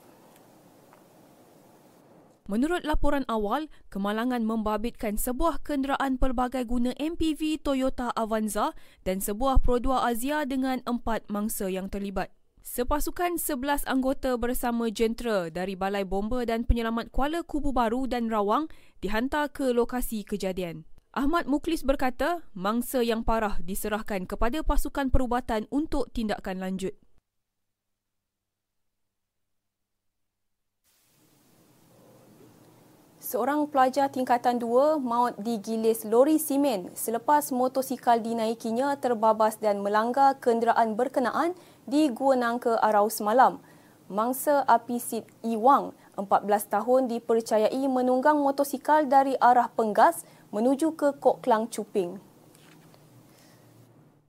Menurut 2.50 2.82
laporan 2.82 3.22
awal, 3.26 3.70
kemalangan 3.90 4.42
membabitkan 4.42 5.14
sebuah 5.14 5.62
kenderaan 5.62 6.18
pelbagai 6.18 6.66
guna 6.66 6.90
MPV 6.98 7.62
Toyota 7.62 8.10
Avanza 8.14 8.74
dan 9.06 9.22
sebuah 9.22 9.62
Pro 9.62 9.78
2 9.78 10.06
Azia 10.06 10.42
dengan 10.46 10.82
empat 10.86 11.30
mangsa 11.30 11.70
yang 11.70 11.86
terlibat. 11.86 12.34
Sepasukan 12.62 13.42
11 13.42 13.90
anggota 13.90 14.38
bersama 14.38 14.86
jentera 14.86 15.50
dari 15.50 15.74
Balai 15.74 16.06
Bomba 16.06 16.46
dan 16.46 16.62
Penyelamat 16.62 17.10
Kuala 17.10 17.42
Kubu 17.42 17.74
Baru 17.74 18.06
dan 18.06 18.30
Rawang 18.30 18.70
dihantar 19.02 19.50
ke 19.50 19.74
lokasi 19.74 20.22
kejadian. 20.22 20.86
Ahmad 21.10 21.50
Muklis 21.50 21.82
berkata, 21.82 22.46
mangsa 22.54 23.02
yang 23.02 23.26
parah 23.26 23.58
diserahkan 23.66 24.30
kepada 24.30 24.62
pasukan 24.62 25.10
perubatan 25.10 25.66
untuk 25.74 26.14
tindakan 26.14 26.62
lanjut. 26.62 26.94
Seorang 33.22 33.70
pelajar 33.70 34.10
tingkatan 34.12 34.58
2 34.62 35.02
maut 35.02 35.34
digilis 35.38 36.04
lori 36.06 36.38
simen 36.38 36.92
selepas 36.92 37.48
motosikal 37.54 38.20
dinaikinya 38.20 38.92
terbabas 38.98 39.56
dan 39.56 39.80
melanggar 39.80 40.36
kenderaan 40.42 40.98
berkenaan 40.98 41.56
di 41.86 42.10
Gua 42.10 42.38
Nangka 42.38 42.78
Arau 42.78 43.10
semalam. 43.10 43.58
Mangsa 44.12 44.60
Apisit 44.68 45.24
Iwang, 45.40 45.96
14 46.20 46.68
tahun 46.68 47.08
dipercayai 47.08 47.82
menunggang 47.88 48.36
motosikal 48.36 49.08
dari 49.08 49.32
arah 49.40 49.72
Penggas 49.72 50.28
menuju 50.52 50.92
ke 50.94 51.16
Kok 51.16 51.40
Klang 51.40 51.64
Cuping. 51.72 52.20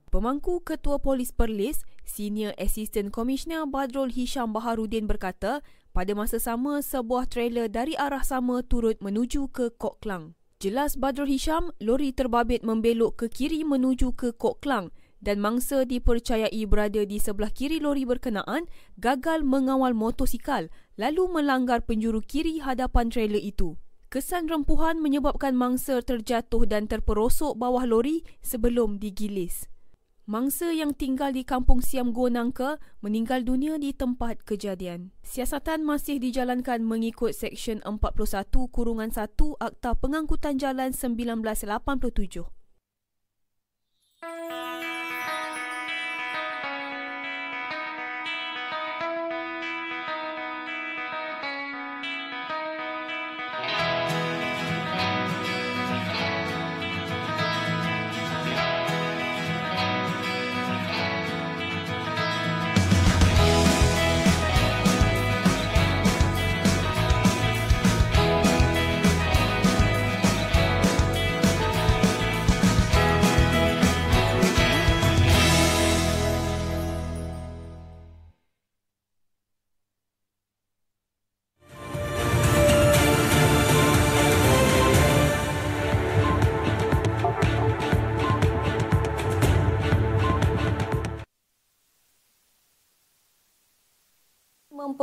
Pemangku 0.08 0.62
Ketua 0.64 1.02
Polis 1.02 1.34
Perlis, 1.34 1.84
Senior 2.06 2.56
Assistant 2.56 3.12
Commissioner 3.12 3.66
Badrul 3.68 4.14
Hisham 4.14 4.54
Baharudin 4.54 5.04
berkata, 5.10 5.60
pada 5.92 6.10
masa 6.16 6.40
sama, 6.40 6.80
sebuah 6.80 7.28
trailer 7.28 7.68
dari 7.68 7.94
arah 7.98 8.22
sama 8.24 8.64
turut 8.64 8.98
menuju 9.04 9.52
ke 9.52 9.74
Kok 9.74 10.00
Klang. 10.00 10.32
Jelas 10.62 10.96
Badrul 10.96 11.28
Hisham, 11.28 11.76
lori 11.82 12.14
terbabit 12.16 12.64
membelok 12.64 13.20
ke 13.20 13.26
kiri 13.28 13.66
menuju 13.66 14.16
ke 14.16 14.32
Kok 14.32 14.64
Klang 14.64 14.94
dan 15.24 15.40
mangsa 15.40 15.88
dipercayai 15.88 16.68
berada 16.68 17.00
di 17.08 17.16
sebelah 17.16 17.48
kiri 17.48 17.80
lori 17.80 18.04
berkenaan 18.04 18.68
gagal 19.00 19.40
mengawal 19.40 19.96
motosikal 19.96 20.68
lalu 21.00 21.24
melanggar 21.32 21.80
penjuru 21.80 22.20
kiri 22.20 22.60
hadapan 22.60 23.08
trailer 23.08 23.40
itu. 23.40 23.80
Kesan 24.12 24.46
rempuhan 24.46 25.02
menyebabkan 25.02 25.56
mangsa 25.58 25.98
terjatuh 25.98 26.68
dan 26.68 26.86
terperosok 26.86 27.58
bawah 27.58 27.82
lori 27.82 28.22
sebelum 28.44 29.02
digilis. 29.02 29.66
Mangsa 30.24 30.72
yang 30.72 30.96
tinggal 30.96 31.36
di 31.36 31.44
Kampung 31.44 31.84
Siam 31.84 32.16
Gua 32.16 32.32
Nangka 32.32 32.80
meninggal 33.04 33.44
dunia 33.44 33.76
di 33.76 33.92
tempat 33.92 34.40
kejadian. 34.40 35.12
Siasatan 35.20 35.84
masih 35.84 36.16
dijalankan 36.16 36.80
mengikut 36.80 37.36
Seksyen 37.36 37.84
41 37.84 38.48
Kurungan 38.72 39.12
1 39.12 39.36
Akta 39.60 39.92
Pengangkutan 39.92 40.56
Jalan 40.56 40.96
1987. 40.96 42.63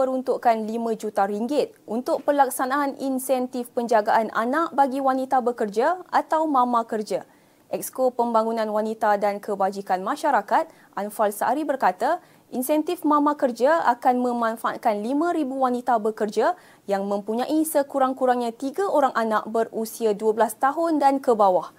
Memperuntukkan 0.02 0.66
5 0.66 0.98
juta 0.98 1.30
ringgit 1.30 1.78
untuk 1.86 2.26
pelaksanaan 2.26 2.98
insentif 2.98 3.70
penjagaan 3.70 4.34
anak 4.34 4.74
bagi 4.74 4.98
wanita 4.98 5.46
bekerja 5.46 6.02
atau 6.10 6.50
mama 6.50 6.82
kerja. 6.90 7.22
Exko 7.70 8.10
Pembangunan 8.10 8.66
Wanita 8.74 9.14
dan 9.22 9.38
Kebajikan 9.38 10.02
Masyarakat, 10.02 10.74
Anfal 10.98 11.30
Saari 11.30 11.62
berkata, 11.62 12.18
insentif 12.50 13.06
mama 13.06 13.38
kerja 13.38 13.86
akan 13.94 14.26
memanfaatkan 14.26 15.06
5,000 15.06 15.46
wanita 15.46 16.02
bekerja 16.02 16.58
yang 16.90 17.06
mempunyai 17.06 17.62
sekurang-kurangnya 17.62 18.58
3 18.58 18.90
orang 18.90 19.14
anak 19.14 19.46
berusia 19.46 20.18
12 20.18 20.58
tahun 20.58 20.98
dan 20.98 21.22
ke 21.22 21.38
bawah. 21.38 21.70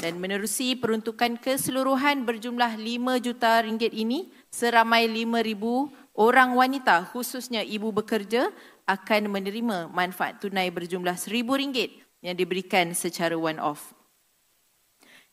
Dan 0.00 0.16
menerusi 0.16 0.80
peruntukan 0.80 1.36
keseluruhan 1.36 2.24
berjumlah 2.24 2.72
5 2.78 3.20
juta 3.20 3.60
ringgit 3.60 3.92
ini, 3.92 4.32
seramai 4.50 5.06
5,000 5.06 6.18
orang 6.18 6.50
wanita 6.58 7.08
khususnya 7.14 7.62
ibu 7.62 7.94
bekerja 7.94 8.50
akan 8.84 9.30
menerima 9.30 9.88
manfaat 9.94 10.42
tunai 10.42 10.68
berjumlah 10.74 11.14
RM1,000 11.14 12.02
yang 12.20 12.36
diberikan 12.36 12.92
secara 12.92 13.38
one-off. 13.38 13.94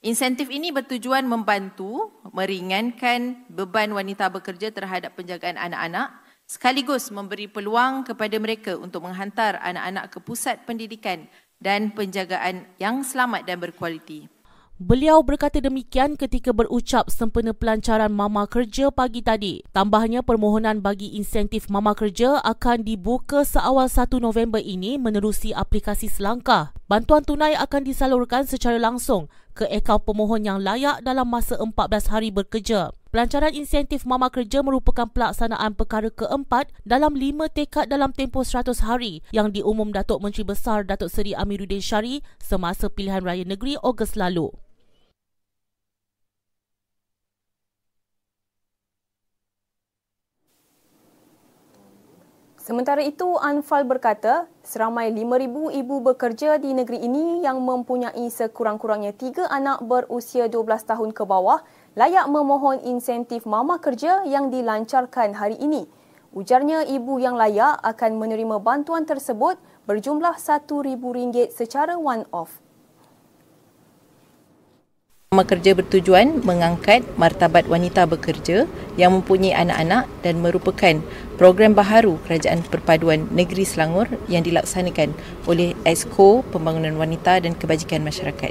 Insentif 0.05 0.53
ini 0.53 0.69
bertujuan 0.69 1.25
membantu 1.25 2.13
meringankan 2.29 3.49
beban 3.49 3.89
wanita 3.89 4.29
bekerja 4.29 4.69
terhadap 4.69 5.17
penjagaan 5.17 5.57
anak-anak 5.57 6.13
sekaligus 6.45 7.09
memberi 7.11 7.49
peluang 7.49 8.05
kepada 8.05 8.37
mereka 8.37 8.77
untuk 8.77 9.03
menghantar 9.03 9.57
anak-anak 9.59 10.13
ke 10.13 10.21
pusat 10.21 10.63
pendidikan 10.63 11.25
dan 11.57 11.89
penjagaan 11.91 12.69
yang 12.77 13.01
selamat 13.01 13.43
dan 13.49 13.57
berkualiti. 13.57 14.29
Beliau 14.77 15.25
berkata 15.25 15.57
demikian 15.57 16.13
ketika 16.21 16.53
berucap 16.53 17.09
sempena 17.09 17.49
pelancaran 17.49 18.13
Mama 18.13 18.45
Kerja 18.45 18.93
pagi 18.93 19.25
tadi. 19.25 19.65
Tambahnya 19.73 20.21
permohonan 20.21 20.85
bagi 20.85 21.17
insentif 21.17 21.65
Mama 21.65 21.97
Kerja 21.97 22.37
akan 22.45 22.85
dibuka 22.85 23.41
seawal 23.41 23.89
1 23.89 24.21
November 24.21 24.61
ini 24.61 25.01
menerusi 25.01 25.49
aplikasi 25.49 26.13
selangkah. 26.13 26.77
Bantuan 26.85 27.25
tunai 27.25 27.57
akan 27.57 27.89
disalurkan 27.89 28.45
secara 28.45 28.77
langsung 28.77 29.33
ke 29.57 29.65
akaun 29.65 29.97
pemohon 29.97 30.45
yang 30.45 30.61
layak 30.61 31.01
dalam 31.01 31.25
masa 31.25 31.57
14 31.57 32.13
hari 32.13 32.29
bekerja. 32.29 32.93
Pelancaran 33.09 33.57
insentif 33.57 34.05
Mama 34.05 34.29
Kerja 34.29 34.61
merupakan 34.61 35.09
pelaksanaan 35.09 35.73
perkara 35.73 36.13
keempat 36.13 36.69
dalam 36.85 37.17
lima 37.17 37.49
tekad 37.49 37.89
dalam 37.89 38.13
tempoh 38.13 38.45
100 38.45 38.85
hari 38.85 39.25
yang 39.33 39.49
diumum 39.49 39.89
Datuk 39.89 40.21
Menteri 40.21 40.45
Besar 40.45 40.85
Datuk 40.85 41.09
Seri 41.09 41.33
Amiruddin 41.33 41.81
Syari 41.81 42.21
semasa 42.37 42.93
pilihan 42.93 43.25
raya 43.25 43.41
negeri 43.41 43.73
Ogos 43.81 44.13
lalu. 44.13 44.53
Sementara 52.67 52.99
itu, 52.99 53.39
Anfal 53.39 53.87
berkata, 53.87 54.43
seramai 54.59 55.07
5,000 55.15 55.71
ibu 55.71 55.95
bekerja 56.03 56.59
di 56.59 56.75
negeri 56.75 56.99
ini 56.99 57.39
yang 57.39 57.63
mempunyai 57.63 58.27
sekurang-kurangnya 58.27 59.15
tiga 59.15 59.47
anak 59.47 59.87
berusia 59.87 60.51
12 60.51 60.83
tahun 60.83 61.15
ke 61.15 61.23
bawah 61.23 61.63
layak 61.95 62.27
memohon 62.27 62.83
insentif 62.83 63.47
mama 63.47 63.79
kerja 63.79 64.27
yang 64.27 64.51
dilancarkan 64.51 65.31
hari 65.39 65.55
ini. 65.63 65.87
Ujarnya 66.35 66.83
ibu 66.91 67.23
yang 67.23 67.39
layak 67.39 67.79
akan 67.87 68.19
menerima 68.19 68.59
bantuan 68.59 69.07
tersebut 69.07 69.55
berjumlah 69.87 70.35
RM1,000 70.35 71.55
secara 71.55 71.95
one-off. 71.95 72.66
Mama 75.37 75.53
Kerja 75.53 75.77
bertujuan 75.77 76.41
mengangkat 76.41 77.05
martabat 77.13 77.69
wanita 77.69 78.09
bekerja 78.09 78.65
yang 78.97 79.21
mempunyai 79.21 79.53
anak-anak 79.53 80.09
dan 80.25 80.41
merupakan 80.41 80.97
program 81.37 81.77
baharu 81.77 82.17
Kerajaan 82.25 82.65
Perpaduan 82.65 83.29
Negeri 83.29 83.61
Selangor 83.61 84.09
yang 84.25 84.41
dilaksanakan 84.41 85.13
oleh 85.45 85.77
EXCO 85.85 86.41
Pembangunan 86.49 86.97
Wanita 86.97 87.37
dan 87.37 87.53
Kebajikan 87.53 88.01
Masyarakat. 88.01 88.49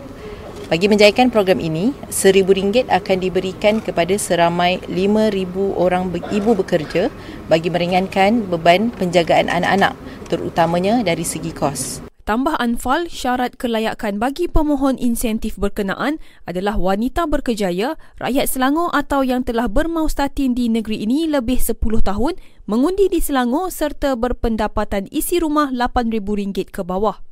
Bagi 0.71 0.87
menjayakan 0.87 1.35
program 1.35 1.59
ini, 1.59 1.91
RM1,000 2.07 2.87
akan 2.87 3.17
diberikan 3.19 3.83
kepada 3.83 4.15
seramai 4.15 4.79
5,000 4.87 5.75
orang 5.75 6.15
ibu 6.31 6.55
bekerja 6.55 7.11
bagi 7.51 7.67
meringankan 7.67 8.47
beban 8.47 8.95
penjagaan 8.95 9.51
anak-anak 9.51 9.99
terutamanya 10.31 11.03
dari 11.03 11.27
segi 11.27 11.51
kos. 11.51 12.06
Tambah 12.27 12.59
Anfal, 12.59 13.07
syarat 13.07 13.55
kelayakan 13.55 14.19
bagi 14.19 14.51
pemohon 14.51 14.99
insentif 14.99 15.55
berkenaan 15.55 16.19
adalah 16.43 16.75
wanita 16.75 17.23
berkejaya, 17.31 17.95
rakyat 18.19 18.51
Selangor 18.51 18.91
atau 18.91 19.23
yang 19.23 19.47
telah 19.47 19.71
bermaustatin 19.71 20.51
di 20.51 20.67
negeri 20.67 21.07
ini 21.07 21.31
lebih 21.31 21.63
10 21.63 21.79
tahun, 22.03 22.35
mengundi 22.67 23.07
di 23.07 23.23
Selangor 23.23 23.71
serta 23.71 24.19
berpendapatan 24.19 25.07
isi 25.15 25.39
rumah 25.39 25.71
RM8,000 25.71 26.67
ke 26.75 26.83
bawah. 26.83 27.23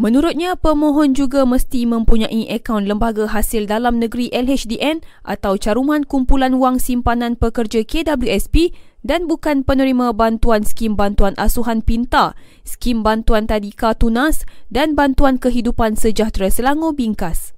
Menurutnya, 0.00 0.56
pemohon 0.56 1.12
juga 1.12 1.44
mesti 1.44 1.84
mempunyai 1.84 2.48
akaun 2.48 2.88
Lembaga 2.88 3.28
Hasil 3.28 3.68
Dalam 3.68 4.00
Negeri 4.00 4.32
LHDN 4.32 5.04
atau 5.28 5.60
Caruman 5.60 6.08
Kumpulan 6.08 6.56
Wang 6.56 6.80
Simpanan 6.80 7.36
Pekerja 7.36 7.84
KWSP 7.84 8.72
dan 9.06 9.30
bukan 9.30 9.62
penerima 9.62 10.10
bantuan 10.14 10.66
skim 10.66 10.98
bantuan 10.98 11.34
asuhan 11.38 11.82
pintar, 11.82 12.34
skim 12.66 13.06
bantuan 13.06 13.46
tadika 13.46 13.94
tunas 13.94 14.42
dan 14.68 14.98
bantuan 14.98 15.38
kehidupan 15.38 15.94
sejahtera 15.94 16.50
Selangor 16.50 16.94
Bingkas. 16.94 17.54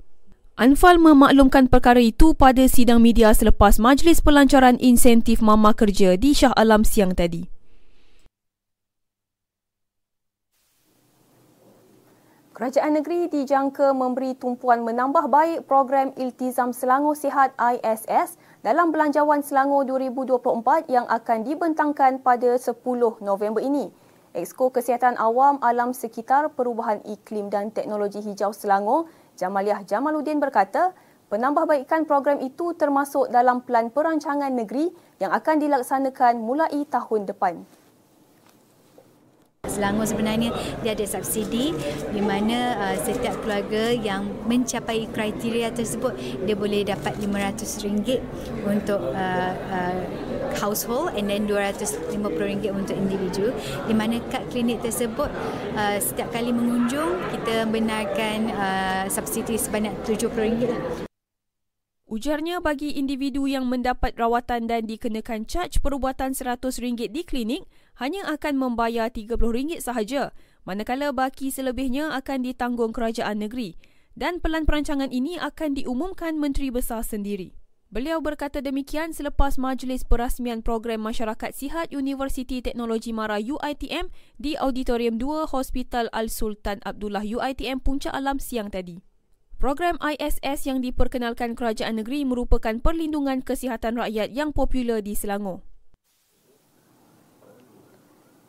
Anfal 0.61 1.01
memaklumkan 1.01 1.73
perkara 1.73 2.05
itu 2.05 2.37
pada 2.37 2.69
sidang 2.69 3.01
media 3.01 3.33
selepas 3.33 3.81
majlis 3.81 4.21
pelancaran 4.21 4.77
insentif 4.77 5.41
mama 5.41 5.73
kerja 5.73 6.21
di 6.21 6.37
Shah 6.37 6.53
Alam 6.53 6.85
siang 6.85 7.17
tadi. 7.17 7.49
Kerajaan 12.61 12.93
negeri 12.93 13.33
dijangka 13.33 13.97
memberi 13.97 14.37
tumpuan 14.37 14.85
menambah 14.85 15.33
baik 15.33 15.65
program 15.65 16.13
Iltizam 16.21 16.77
Selangor 16.77 17.17
Sihat 17.17 17.57
ISS 17.57 18.37
dalam 18.61 18.93
Belanjawan 18.93 19.41
Selangor 19.41 19.89
2024 19.89 20.93
yang 20.93 21.09
akan 21.09 21.39
dibentangkan 21.49 22.21
pada 22.21 22.61
10 22.61 22.77
November 23.25 23.65
ini. 23.65 23.89
Exko 24.37 24.69
Kesihatan 24.69 25.17
Awam 25.17 25.59
Alam 25.65 25.97
Sekitar 25.97 26.53
Perubahan 26.53 27.01
Iklim 27.09 27.49
dan 27.49 27.73
Teknologi 27.73 28.21
Hijau 28.21 28.53
Selangor, 28.53 29.09
Jamaliah 29.41 29.81
Jamaluddin 29.83 30.39
berkata, 30.39 30.93
penambahbaikan 31.33 32.05
program 32.05 32.39
itu 32.45 32.77
termasuk 32.77 33.33
dalam 33.33 33.65
Pelan 33.65 33.89
Perancangan 33.89 34.53
Negeri 34.53 34.93
yang 35.25 35.33
akan 35.33 35.57
dilaksanakan 35.57 36.45
mulai 36.45 36.85
tahun 36.85 37.27
depan. 37.33 37.65
Selangor 39.71 40.09
sebenarnya 40.09 40.51
dia 40.81 40.97
ada 40.97 41.07
subsidi 41.07 41.77
di 42.11 42.21
mana 42.21 42.81
uh, 42.81 42.97
setiap 43.01 43.39
keluarga 43.45 43.93
yang 43.93 44.29
mencapai 44.45 45.07
kriteria 45.09 45.71
tersebut 45.71 46.17
dia 46.45 46.57
boleh 46.59 46.85
dapat 46.85 47.17
RM500 47.23 48.21
untuk 48.67 49.01
uh, 49.13 49.53
uh, 49.53 50.01
household 50.61 51.15
and 51.15 51.31
then 51.31 51.45
RM250 51.45 52.73
untuk 52.73 52.97
individu 52.97 53.55
di 53.87 53.95
mana 53.97 54.19
kad 54.33 54.49
klinik 54.49 54.83
tersebut 54.83 55.29
uh, 55.77 55.97
setiap 56.03 56.33
kali 56.35 56.51
mengunjung 56.51 57.21
kita 57.37 57.65
benarkan 57.69 58.51
uh, 58.57 59.05
subsidi 59.07 59.55
sebanyak 59.61 59.95
RM70 60.09 60.67
lah. 60.67 61.10
Ujarnya 62.11 62.59
bagi 62.59 62.91
individu 62.99 63.47
yang 63.47 63.71
mendapat 63.71 64.19
rawatan 64.19 64.67
dan 64.67 64.83
dikenakan 64.83 65.47
caj 65.47 65.79
perubatan 65.79 66.35
RM100 66.35 67.07
di 67.07 67.23
klinik 67.23 67.63
hanya 68.03 68.27
akan 68.35 68.59
membayar 68.59 69.15
RM30 69.15 69.79
sahaja 69.79 70.35
manakala 70.67 71.15
baki 71.15 71.55
selebihnya 71.55 72.11
akan 72.11 72.43
ditanggung 72.43 72.91
kerajaan 72.91 73.39
negeri 73.39 73.79
dan 74.19 74.43
pelan 74.43 74.67
perancangan 74.67 75.15
ini 75.15 75.39
akan 75.39 75.79
diumumkan 75.79 76.35
Menteri 76.35 76.75
Besar 76.75 77.07
sendiri. 77.07 77.55
Beliau 77.95 78.19
berkata 78.19 78.59
demikian 78.59 79.15
selepas 79.15 79.55
majlis 79.55 80.03
perasmian 80.03 80.67
program 80.67 81.07
Masyarakat 81.07 81.55
Sihat 81.55 81.95
Universiti 81.95 82.59
Teknologi 82.59 83.15
Mara 83.15 83.39
UITM 83.39 84.11
di 84.35 84.59
Auditorium 84.59 85.15
2 85.15 85.55
Hospital 85.55 86.11
Al-Sultan 86.11 86.83
Abdullah 86.83 87.23
UITM 87.23 87.79
Puncak 87.79 88.11
Alam 88.11 88.43
siang 88.43 88.67
tadi. 88.67 89.10
Program 89.61 90.01
ISS 90.01 90.73
yang 90.73 90.81
diperkenalkan 90.81 91.53
kerajaan 91.53 92.01
negeri 92.01 92.25
merupakan 92.25 92.73
perlindungan 92.81 93.45
kesihatan 93.45 94.01
rakyat 94.01 94.33
yang 94.33 94.57
popular 94.57 95.05
di 95.05 95.13
Selangor. 95.13 95.61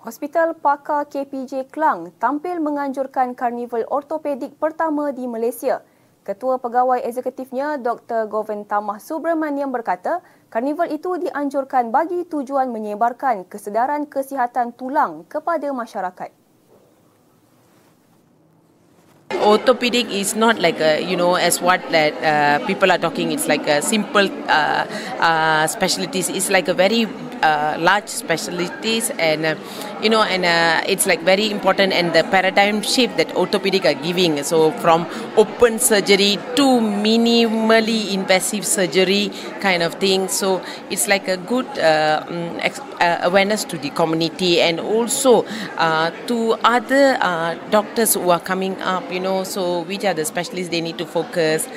Hospital 0.07 0.55
Pakar 0.55 1.11
KPJ 1.11 1.67
Klang 1.67 2.15
tampil 2.15 2.63
menganjurkan 2.63 3.35
karnival 3.35 3.83
ortopedik 3.91 4.55
pertama 4.55 5.11
di 5.11 5.27
Malaysia. 5.27 5.83
Ketua 6.23 6.63
Pegawai 6.63 7.03
Eksekutifnya 7.03 7.75
Dr. 7.75 8.31
Govind 8.31 8.71
Tamah 8.71 9.03
Subramaniam 9.03 9.67
berkata, 9.67 10.23
karnival 10.47 10.87
itu 10.95 11.19
dianjurkan 11.19 11.91
bagi 11.91 12.23
tujuan 12.23 12.71
menyebarkan 12.71 13.51
kesedaran 13.51 14.07
kesihatan 14.07 14.71
tulang 14.79 15.27
kepada 15.27 15.75
masyarakat. 15.75 16.40
Orthopedic 19.43 20.09
is 20.09 20.35
not 20.35 20.59
like 20.59 20.79
a 20.79 21.01
you 21.01 21.15
know 21.15 21.35
as 21.35 21.61
what 21.61 21.81
that 21.91 22.13
uh, 22.23 22.65
people 22.65 22.91
are 22.91 22.97
talking 22.97 23.31
it's 23.31 23.47
like 23.47 23.67
a 23.67 23.81
simple 23.81 24.27
uh, 24.47 24.85
uh, 25.19 25.67
specialties. 25.67 26.29
It's 26.29 26.49
like 26.49 26.67
a 26.67 26.73
very 26.73 27.07
uh, 27.43 27.77
large 27.79 28.07
specialties 28.07 29.09
and 29.11 29.45
uh, 29.45 29.55
you 30.01 30.09
know 30.09 30.23
and 30.23 30.45
uh, 30.45 30.83
it's 30.87 31.05
like 31.05 31.21
very 31.21 31.49
important 31.49 31.93
and 31.93 32.13
the 32.13 32.23
paradigm 32.25 32.81
shift 32.81 33.17
that 33.17 33.35
orthopedic 33.35 33.85
are 33.85 33.93
giving. 33.93 34.43
So 34.43 34.71
from 34.83 35.07
open 35.37 35.79
surgery 35.79 36.37
to 36.55 36.65
minimally 36.79 38.13
invasive 38.13 38.65
surgery 38.65 39.31
kind 39.59 39.83
of 39.83 39.95
thing. 39.95 40.27
So 40.27 40.61
it's 40.89 41.07
like 41.07 41.27
a 41.27 41.37
good 41.37 41.67
uh, 41.77 42.25
ex- 42.59 42.79
uh, 42.79 43.19
awareness 43.23 43.63
to 43.65 43.77
the 43.77 43.89
community 43.91 44.61
and 44.61 44.79
also 44.79 45.43
uh, 45.77 46.11
to 46.27 46.53
other 46.63 47.17
doctors 47.69 48.13
who 48.13 48.29
are 48.29 48.39
coming 48.39 48.79
up 48.81 49.11
you 49.11 49.19
know. 49.19 49.43
So 49.43 49.81
which 49.81 50.05
are 50.05 50.13
the 50.13 50.25
specialists 50.25 50.69
they 50.69 50.81
need 50.81 50.97
to 50.97 51.05
focus 51.05 51.67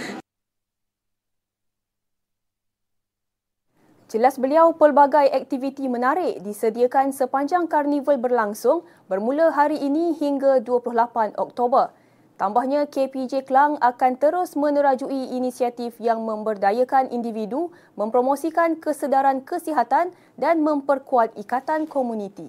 Jelas 4.14 4.38
beliau 4.38 4.70
pelbagai 4.78 5.26
aktiviti 5.26 5.90
menarik 5.90 6.38
disediakan 6.46 7.10
sepanjang 7.10 7.66
karnival 7.66 8.14
berlangsung 8.14 8.86
bermula 9.10 9.50
hari 9.50 9.74
ini 9.74 10.14
hingga 10.14 10.62
28 10.62 11.34
Oktober. 11.34 11.90
Tambahnya 12.38 12.86
KPJ 12.86 13.42
Kelang 13.42 13.74
akan 13.82 14.14
terus 14.14 14.54
menerajui 14.54 15.34
inisiatif 15.34 15.98
yang 15.98 16.22
memberdayakan 16.22 17.10
individu, 17.10 17.74
mempromosikan 17.98 18.78
kesedaran 18.78 19.42
kesihatan 19.42 20.14
dan 20.38 20.62
memperkuat 20.62 21.34
ikatan 21.34 21.90
komuniti. 21.90 22.46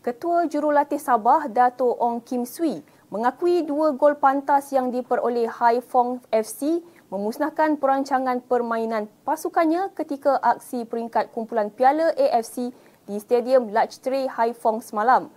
Ketua 0.00 0.48
Jurulatih 0.48 0.96
Sabah, 0.96 1.44
Dato' 1.44 1.92
Ong 2.00 2.24
Kim 2.24 2.48
Swee, 2.48 2.80
mengakui 3.12 3.60
dua 3.68 3.92
gol 3.92 4.16
pantas 4.16 4.72
yang 4.72 4.88
diperoleh 4.88 5.44
Hai 5.44 5.84
Fong 5.84 6.24
FC 6.32 6.80
memusnahkan 7.12 7.76
perancangan 7.76 8.40
permainan 8.40 9.12
pasukannya 9.28 9.92
ketika 9.92 10.40
aksi 10.40 10.88
peringkat 10.88 11.28
kumpulan 11.36 11.68
Piala 11.68 12.16
AFC 12.16 12.72
di 13.04 13.20
Stadium 13.20 13.68
Lachtre 13.76 14.24
Hai 14.24 14.56
Fong 14.56 14.80
semalam. 14.80 15.28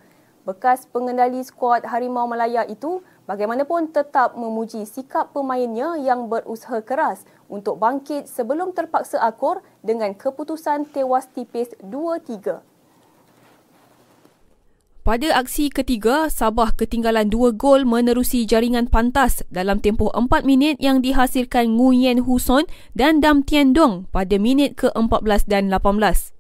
Bekas 0.48 0.88
pengendali 0.88 1.44
skuad 1.44 1.84
Harimau 1.84 2.24
Malaya 2.24 2.64
itu 2.64 3.04
bagaimanapun 3.28 3.92
tetap 3.92 4.40
memuji 4.40 4.88
sikap 4.88 5.36
pemainnya 5.36 6.00
yang 6.00 6.32
berusaha 6.32 6.80
keras 6.80 7.28
untuk 7.52 7.84
bangkit 7.84 8.32
sebelum 8.32 8.72
terpaksa 8.72 9.20
akur 9.28 9.60
dengan 9.84 10.16
keputusan 10.16 10.88
tewas 10.88 11.28
tipis 11.36 11.76
2-3. 11.84 12.73
Pada 15.04 15.36
aksi 15.36 15.68
ketiga, 15.68 16.32
Sabah 16.32 16.72
ketinggalan 16.80 17.28
dua 17.28 17.52
gol 17.52 17.84
menerusi 17.84 18.48
jaringan 18.48 18.88
pantas 18.88 19.44
dalam 19.52 19.84
tempoh 19.84 20.08
empat 20.16 20.48
minit 20.48 20.80
yang 20.80 21.04
dihasilkan 21.04 21.76
Nguyen 21.76 22.24
Huson 22.24 22.64
dan 22.96 23.20
Dam 23.20 23.44
Tien 23.44 23.76
Dong 23.76 24.08
pada 24.16 24.40
minit 24.40 24.80
ke-14 24.80 25.44
dan 25.52 25.68
18. 25.68 26.32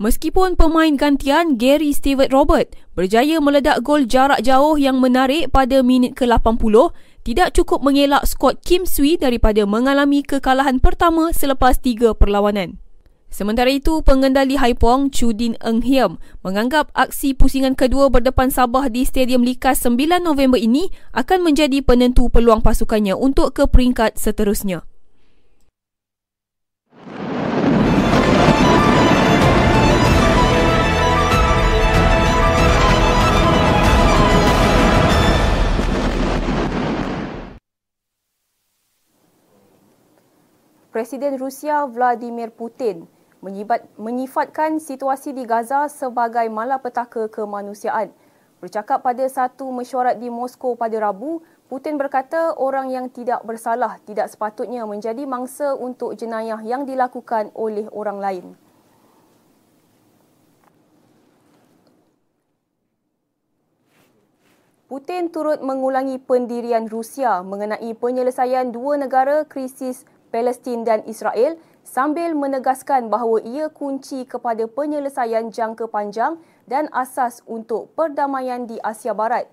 Meskipun 0.00 0.56
pemain 0.56 0.96
gantian 0.96 1.60
Gary 1.60 1.92
Stewart 1.92 2.32
Robert 2.32 2.72
berjaya 2.96 3.36
meledak 3.36 3.84
gol 3.84 4.08
jarak 4.08 4.40
jauh 4.40 4.80
yang 4.80 4.96
menarik 4.96 5.52
pada 5.52 5.84
minit 5.84 6.16
ke-80, 6.16 6.96
tidak 7.28 7.52
cukup 7.52 7.84
mengelak 7.84 8.24
skuad 8.24 8.64
Kim 8.64 8.88
Sui 8.88 9.20
daripada 9.20 9.68
mengalami 9.68 10.24
kekalahan 10.24 10.80
pertama 10.80 11.36
selepas 11.36 11.76
tiga 11.76 12.16
perlawanan. 12.16 12.80
Sementara 13.30 13.70
itu, 13.70 14.02
pengendali 14.02 14.58
Haipong, 14.58 15.14
Chudin 15.14 15.54
Eng 15.62 15.86
Hiem, 15.86 16.18
menganggap 16.42 16.90
aksi 16.98 17.30
pusingan 17.30 17.78
kedua 17.78 18.10
berdepan 18.10 18.50
Sabah 18.50 18.90
di 18.90 19.06
Stadium 19.06 19.46
Likas 19.46 19.86
9 19.86 20.18
November 20.18 20.58
ini 20.58 20.90
akan 21.14 21.46
menjadi 21.46 21.78
penentu 21.78 22.26
peluang 22.26 22.58
pasukannya 22.58 23.14
untuk 23.14 23.54
ke 23.54 23.70
peringkat 23.70 24.18
seterusnya. 24.18 24.82
Presiden 40.90 41.38
Rusia 41.38 41.86
Vladimir 41.86 42.50
Putin 42.50 43.19
menyibat, 43.40 43.84
menyifatkan 43.96 44.80
situasi 44.80 45.32
di 45.32 45.48
Gaza 45.48 45.88
sebagai 45.88 46.46
malapetaka 46.52 47.28
kemanusiaan. 47.32 48.12
Bercakap 48.60 49.00
pada 49.00 49.24
satu 49.24 49.72
mesyuarat 49.72 50.20
di 50.20 50.28
Moskow 50.28 50.76
pada 50.76 51.00
Rabu, 51.00 51.40
Putin 51.72 51.96
berkata 51.96 52.52
orang 52.58 52.92
yang 52.92 53.08
tidak 53.08 53.40
bersalah 53.46 53.96
tidak 54.04 54.28
sepatutnya 54.28 54.84
menjadi 54.84 55.24
mangsa 55.24 55.72
untuk 55.72 56.12
jenayah 56.18 56.60
yang 56.60 56.84
dilakukan 56.84 57.54
oleh 57.56 57.88
orang 57.94 58.18
lain. 58.20 58.46
Putin 64.90 65.30
turut 65.30 65.62
mengulangi 65.62 66.18
pendirian 66.18 66.90
Rusia 66.90 67.46
mengenai 67.46 67.94
penyelesaian 67.94 68.74
dua 68.74 68.98
negara 68.98 69.46
krisis 69.46 70.02
Palestin 70.34 70.82
dan 70.82 71.06
Israel 71.06 71.54
sambil 71.84 72.36
menegaskan 72.36 73.08
bahawa 73.08 73.42
ia 73.42 73.66
kunci 73.72 74.28
kepada 74.28 74.68
penyelesaian 74.70 75.50
jangka 75.50 75.90
panjang 75.90 76.38
dan 76.70 76.86
asas 76.94 77.42
untuk 77.50 77.90
perdamaian 77.98 78.68
di 78.68 78.78
Asia 78.80 79.10
Barat. 79.16 79.50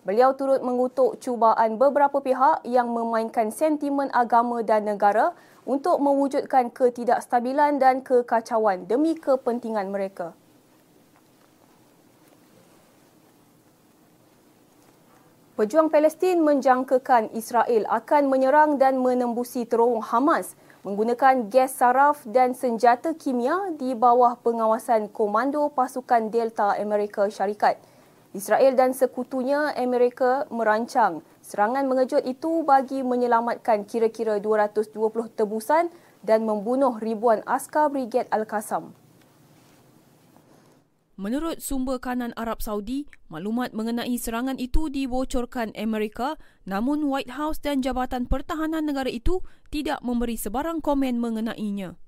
Beliau 0.00 0.32
turut 0.32 0.64
mengutuk 0.64 1.20
cubaan 1.20 1.76
beberapa 1.76 2.24
pihak 2.24 2.64
yang 2.64 2.88
memainkan 2.88 3.52
sentimen 3.52 4.08
agama 4.16 4.64
dan 4.64 4.88
negara 4.88 5.36
untuk 5.68 6.00
mewujudkan 6.00 6.72
ketidakstabilan 6.72 7.76
dan 7.76 8.00
kekacauan 8.00 8.88
demi 8.88 9.12
kepentingan 9.12 9.92
mereka. 9.92 10.32
Pejuang 15.60 15.92
Palestin 15.92 16.40
menjangkakan 16.40 17.36
Israel 17.36 17.84
akan 17.92 18.32
menyerang 18.32 18.80
dan 18.80 18.96
menembusi 18.96 19.68
terowong 19.68 20.00
Hamas 20.00 20.56
menggunakan 20.80 21.52
gas 21.52 21.76
saraf 21.76 22.24
dan 22.24 22.56
senjata 22.56 23.12
kimia 23.12 23.76
di 23.76 23.92
bawah 23.92 24.40
pengawasan 24.40 25.12
Komando 25.12 25.68
Pasukan 25.68 26.32
Delta 26.32 26.72
Amerika 26.80 27.28
Syarikat. 27.28 27.76
Israel 28.32 28.78
dan 28.78 28.96
sekutunya 28.96 29.76
Amerika 29.76 30.48
merancang 30.48 31.20
serangan 31.44 31.84
mengejut 31.84 32.24
itu 32.24 32.64
bagi 32.64 33.04
menyelamatkan 33.04 33.84
kira-kira 33.84 34.40
220 34.40 34.96
tebusan 35.36 35.92
dan 36.24 36.48
membunuh 36.48 36.96
ribuan 36.96 37.44
askar 37.44 37.92
Brigad 37.92 38.24
Al-Qassam. 38.32 38.99
Menurut 41.20 41.60
sumber 41.60 42.00
kanan 42.00 42.32
Arab 42.32 42.64
Saudi, 42.64 43.04
maklumat 43.28 43.76
mengenai 43.76 44.16
serangan 44.16 44.56
itu 44.56 44.88
dibocorkan 44.88 45.68
Amerika 45.76 46.40
namun 46.64 47.12
White 47.12 47.36
House 47.36 47.60
dan 47.60 47.84
Jabatan 47.84 48.24
Pertahanan 48.24 48.88
Negara 48.88 49.12
itu 49.12 49.44
tidak 49.68 50.00
memberi 50.00 50.40
sebarang 50.40 50.80
komen 50.80 51.20
mengenainya. 51.20 52.00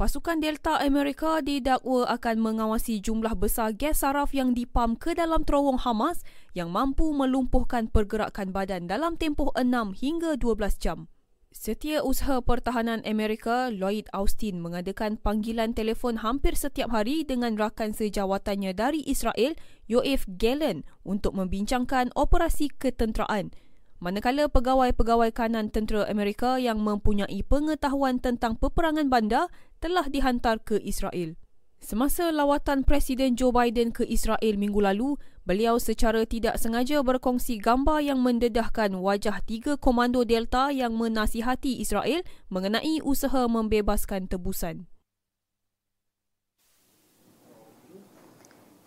Pasukan 0.00 0.40
Delta 0.40 0.80
Amerika 0.80 1.44
didakwa 1.44 2.08
akan 2.08 2.40
mengawasi 2.40 3.04
jumlah 3.04 3.36
besar 3.36 3.76
gas 3.76 4.00
saraf 4.00 4.32
yang 4.32 4.56
dipam 4.56 4.96
ke 4.96 5.12
dalam 5.12 5.44
terowong 5.44 5.76
Hamas 5.76 6.24
yang 6.56 6.72
mampu 6.72 7.04
melumpuhkan 7.12 7.92
pergerakan 7.92 8.48
badan 8.48 8.88
dalam 8.88 9.20
tempoh 9.20 9.52
6 9.52 9.92
hingga 10.00 10.40
12 10.40 10.80
jam. 10.80 11.12
Setiausaha 11.58 12.38
Pertahanan 12.46 13.02
Amerika 13.02 13.66
Lloyd 13.66 14.06
Austin 14.14 14.62
mengadakan 14.62 15.18
panggilan 15.18 15.74
telefon 15.74 16.22
hampir 16.22 16.54
setiap 16.54 16.94
hari 16.94 17.26
dengan 17.26 17.58
rakan 17.58 17.90
sejawatannya 17.90 18.70
dari 18.78 19.02
Israel, 19.02 19.58
Yoav 19.90 20.22
Gallant 20.38 20.86
untuk 21.02 21.34
membincangkan 21.34 22.14
operasi 22.14 22.70
ketenteraan. 22.78 23.50
Manakala 23.98 24.46
pegawai-pegawai 24.46 25.34
kanan 25.34 25.74
tentera 25.74 26.06
Amerika 26.06 26.62
yang 26.62 26.78
mempunyai 26.78 27.42
pengetahuan 27.42 28.22
tentang 28.22 28.54
peperangan 28.54 29.10
bandar 29.10 29.50
telah 29.82 30.06
dihantar 30.06 30.62
ke 30.62 30.78
Israel. 30.86 31.34
Semasa 31.82 32.30
lawatan 32.30 32.86
Presiden 32.86 33.34
Joe 33.34 33.50
Biden 33.50 33.90
ke 33.90 34.06
Israel 34.06 34.54
minggu 34.54 34.78
lalu, 34.78 35.18
beliau 35.48 35.80
secara 35.80 36.28
tidak 36.28 36.60
sengaja 36.60 37.00
berkongsi 37.00 37.56
gambar 37.56 38.04
yang 38.04 38.20
mendedahkan 38.20 38.92
wajah 39.00 39.40
tiga 39.48 39.80
komando 39.80 40.20
Delta 40.28 40.68
yang 40.68 40.92
menasihati 40.92 41.80
Israel 41.80 42.20
mengenai 42.52 43.00
usaha 43.00 43.48
membebaskan 43.48 44.28
tebusan. 44.28 44.84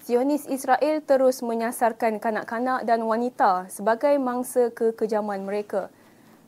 Zionis 0.05 0.45
Israel 0.45 1.01
terus 1.01 1.41
menyasarkan 1.41 2.21
kanak-kanak 2.21 2.85
dan 2.85 3.01
wanita 3.09 3.65
sebagai 3.65 4.13
mangsa 4.21 4.69
kekejaman 4.69 5.41
mereka. 5.41 5.89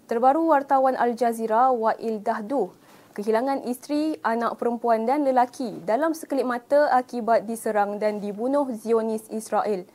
Terbaru 0.06 0.46
wartawan 0.54 0.94
Al 0.94 1.18
Jazeera 1.18 1.74
Wa'il 1.74 2.22
Dahduh 2.22 2.70
kehilangan 3.14 3.62
isteri, 3.70 4.18
anak 4.26 4.58
perempuan 4.58 5.06
dan 5.06 5.22
lelaki 5.22 5.70
dalam 5.86 6.18
sekelip 6.18 6.50
mata 6.50 6.90
akibat 6.90 7.46
diserang 7.46 8.02
dan 8.02 8.18
dibunuh 8.18 8.66
Zionis 8.74 9.30
Israel. 9.30 9.86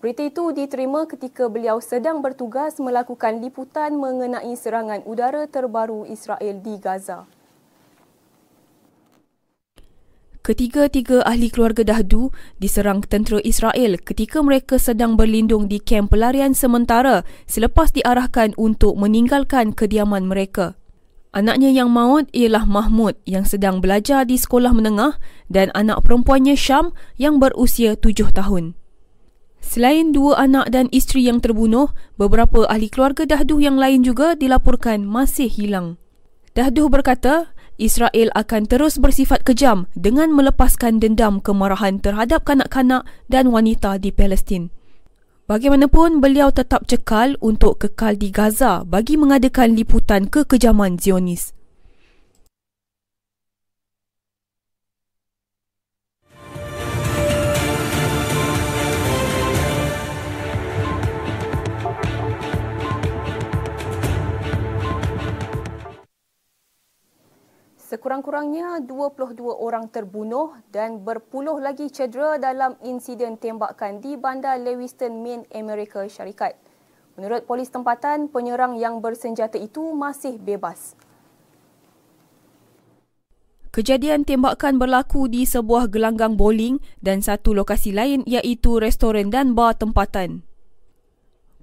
Berita 0.00 0.24
itu 0.24 0.48
diterima 0.56 1.04
ketika 1.04 1.44
beliau 1.52 1.76
sedang 1.76 2.24
bertugas 2.24 2.80
melakukan 2.80 3.44
liputan 3.44 4.00
mengenai 4.00 4.56
serangan 4.56 5.04
udara 5.04 5.44
terbaru 5.44 6.08
Israel 6.08 6.56
di 6.64 6.80
Gaza. 6.80 7.28
Ketiga-tiga 10.40 11.20
ahli 11.20 11.52
keluarga 11.52 11.84
Dahdu 11.84 12.32
diserang 12.56 13.04
tentera 13.04 13.44
Israel 13.44 14.00
ketika 14.00 14.40
mereka 14.40 14.80
sedang 14.80 15.20
berlindung 15.20 15.68
di 15.68 15.76
kamp 15.76 16.08
pelarian 16.08 16.56
sementara 16.56 17.28
selepas 17.44 17.92
diarahkan 17.92 18.56
untuk 18.56 18.96
meninggalkan 18.96 19.76
kediaman 19.76 20.24
mereka. 20.24 20.80
Anaknya 21.36 21.68
yang 21.68 21.92
maut 21.92 22.24
ialah 22.32 22.64
Mahmud 22.64 23.20
yang 23.28 23.44
sedang 23.44 23.84
belajar 23.84 24.24
di 24.24 24.40
sekolah 24.40 24.72
menengah 24.72 25.20
dan 25.52 25.68
anak 25.76 26.00
perempuannya 26.08 26.56
Syam 26.56 26.96
yang 27.20 27.36
berusia 27.36 28.00
tujuh 28.00 28.32
tahun. 28.32 28.79
Selain 29.60 30.10
dua 30.10 30.40
anak 30.40 30.72
dan 30.72 30.88
isteri 30.90 31.28
yang 31.28 31.38
terbunuh, 31.38 31.92
beberapa 32.16 32.66
ahli 32.66 32.88
keluarga 32.88 33.28
Dahduh 33.28 33.60
yang 33.60 33.76
lain 33.76 34.02
juga 34.02 34.34
dilaporkan 34.34 35.06
masih 35.06 35.46
hilang. 35.46 36.00
Dahduh 36.56 36.90
berkata, 36.90 37.54
Israel 37.80 38.28
akan 38.36 38.68
terus 38.68 39.00
bersifat 39.00 39.46
kejam 39.46 39.88
dengan 39.96 40.34
melepaskan 40.36 41.00
dendam 41.00 41.40
kemarahan 41.40 41.96
terhadap 42.02 42.44
kanak-kanak 42.44 43.08
dan 43.32 43.48
wanita 43.48 43.96
di 43.96 44.12
Palestin. 44.12 44.68
Bagaimanapun, 45.48 46.22
beliau 46.22 46.54
tetap 46.54 46.86
cekal 46.86 47.34
untuk 47.42 47.80
kekal 47.82 48.14
di 48.14 48.30
Gaza 48.30 48.86
bagi 48.86 49.16
mengadakan 49.16 49.74
liputan 49.74 50.28
kekejaman 50.28 51.00
Zionis. 51.00 51.56
Sekurang-kurangnya 67.90 68.86
22 68.86 69.50
orang 69.50 69.90
terbunuh 69.90 70.54
dan 70.70 71.02
berpuluh 71.02 71.58
lagi 71.58 71.90
cedera 71.90 72.38
dalam 72.38 72.78
insiden 72.86 73.34
tembakan 73.34 73.98
di 73.98 74.14
bandar 74.14 74.62
Lewiston, 74.62 75.18
Maine, 75.26 75.42
Amerika 75.50 76.06
Syarikat. 76.06 76.54
Menurut 77.18 77.50
polis 77.50 77.66
tempatan, 77.66 78.30
penyerang 78.30 78.78
yang 78.78 79.02
bersenjata 79.02 79.58
itu 79.58 79.82
masih 79.90 80.38
bebas. 80.38 80.94
Kejadian 83.74 84.22
tembakan 84.22 84.78
berlaku 84.78 85.26
di 85.26 85.42
sebuah 85.42 85.90
gelanggang 85.90 86.38
bowling 86.38 86.78
dan 87.02 87.26
satu 87.26 87.58
lokasi 87.58 87.90
lain 87.90 88.22
iaitu 88.22 88.78
restoran 88.78 89.34
dan 89.34 89.58
bar 89.58 89.74
tempatan. 89.74 90.46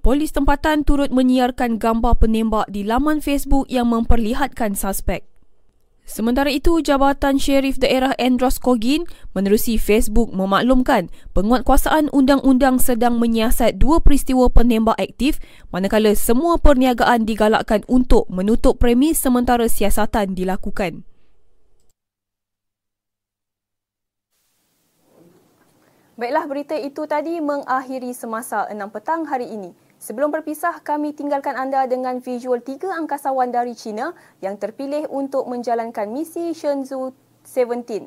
Polis 0.04 0.36
tempatan 0.36 0.84
turut 0.84 1.08
menyiarkan 1.08 1.80
gambar 1.80 2.20
penembak 2.20 2.68
di 2.68 2.84
laman 2.84 3.24
Facebook 3.24 3.72
yang 3.72 3.88
memperlihatkan 3.96 4.76
suspek. 4.76 5.27
Sementara 6.08 6.48
itu, 6.48 6.80
Jabatan 6.80 7.36
Sheriff 7.36 7.84
Daerah 7.84 8.15
Andros 8.15 8.63
Kogin 8.63 9.04
menerusi 9.36 9.76
Facebook 9.76 10.32
memaklumkan 10.32 11.12
penguatkuasaan 11.36 12.08
undang-undang 12.15 12.80
sedang 12.80 13.20
menyiasat 13.20 13.76
dua 13.76 14.00
peristiwa 14.00 14.48
penembak 14.48 14.96
aktif 14.96 15.43
manakala 15.67 16.15
semua 16.15 16.56
perniagaan 16.63 17.28
digalakkan 17.28 17.84
untuk 17.91 18.24
menutup 18.32 18.80
premis 18.80 19.20
sementara 19.20 19.67
siasatan 19.67 20.32
dilakukan. 20.32 21.04
Baiklah, 26.15 26.48
berita 26.48 26.74
itu 26.80 27.04
tadi 27.04 27.43
mengakhiri 27.43 28.15
semasa 28.15 28.63
6 28.72 28.80
petang 28.96 29.28
hari 29.28 29.52
ini. 29.52 29.76
Sebelum 29.98 30.30
berpisah, 30.30 30.78
kami 30.86 31.10
tinggalkan 31.10 31.58
anda 31.58 31.90
dengan 31.90 32.22
visual 32.22 32.62
tiga 32.62 32.94
angkasawan 33.02 33.50
dari 33.50 33.74
China 33.74 34.14
yang 34.46 34.54
terpilih 34.54 35.10
untuk 35.10 35.50
menjalankan 35.50 36.06
misi 36.14 36.54
Shenzhou 36.54 37.18
17. 37.42 38.06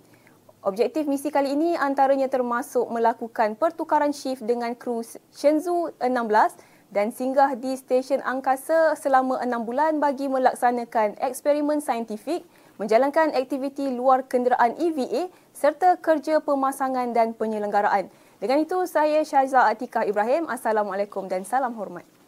Objektif 0.63 1.11
misi 1.11 1.35
kali 1.35 1.51
ini 1.51 1.75
antaranya 1.75 2.31
termasuk 2.31 2.87
melakukan 2.95 3.59
pertukaran 3.59 4.15
shift 4.15 4.47
dengan 4.47 4.79
kru 4.79 5.03
Shenzhou 5.35 5.91
16 5.99 6.95
dan 6.95 7.11
singgah 7.11 7.59
di 7.59 7.75
stesen 7.75 8.23
angkasa 8.23 8.95
selama 8.95 9.43
enam 9.43 9.67
bulan 9.67 9.99
bagi 9.99 10.31
melaksanakan 10.31 11.19
eksperimen 11.19 11.83
saintifik, 11.83 12.47
menjalankan 12.79 13.35
aktiviti 13.35 13.91
luar 13.91 14.31
kenderaan 14.31 14.79
EVA 14.79 15.27
serta 15.51 15.99
kerja 15.99 16.39
pemasangan 16.39 17.11
dan 17.11 17.35
penyelenggaraan. 17.35 18.30
Dengan 18.41 18.65
itu, 18.65 18.89
saya 18.89 19.21
Syazah 19.21 19.69
Atikah 19.69 20.09
Ibrahim. 20.09 20.49
Assalamualaikum 20.49 21.29
dan 21.29 21.45
salam 21.45 21.77
hormat. 21.77 22.20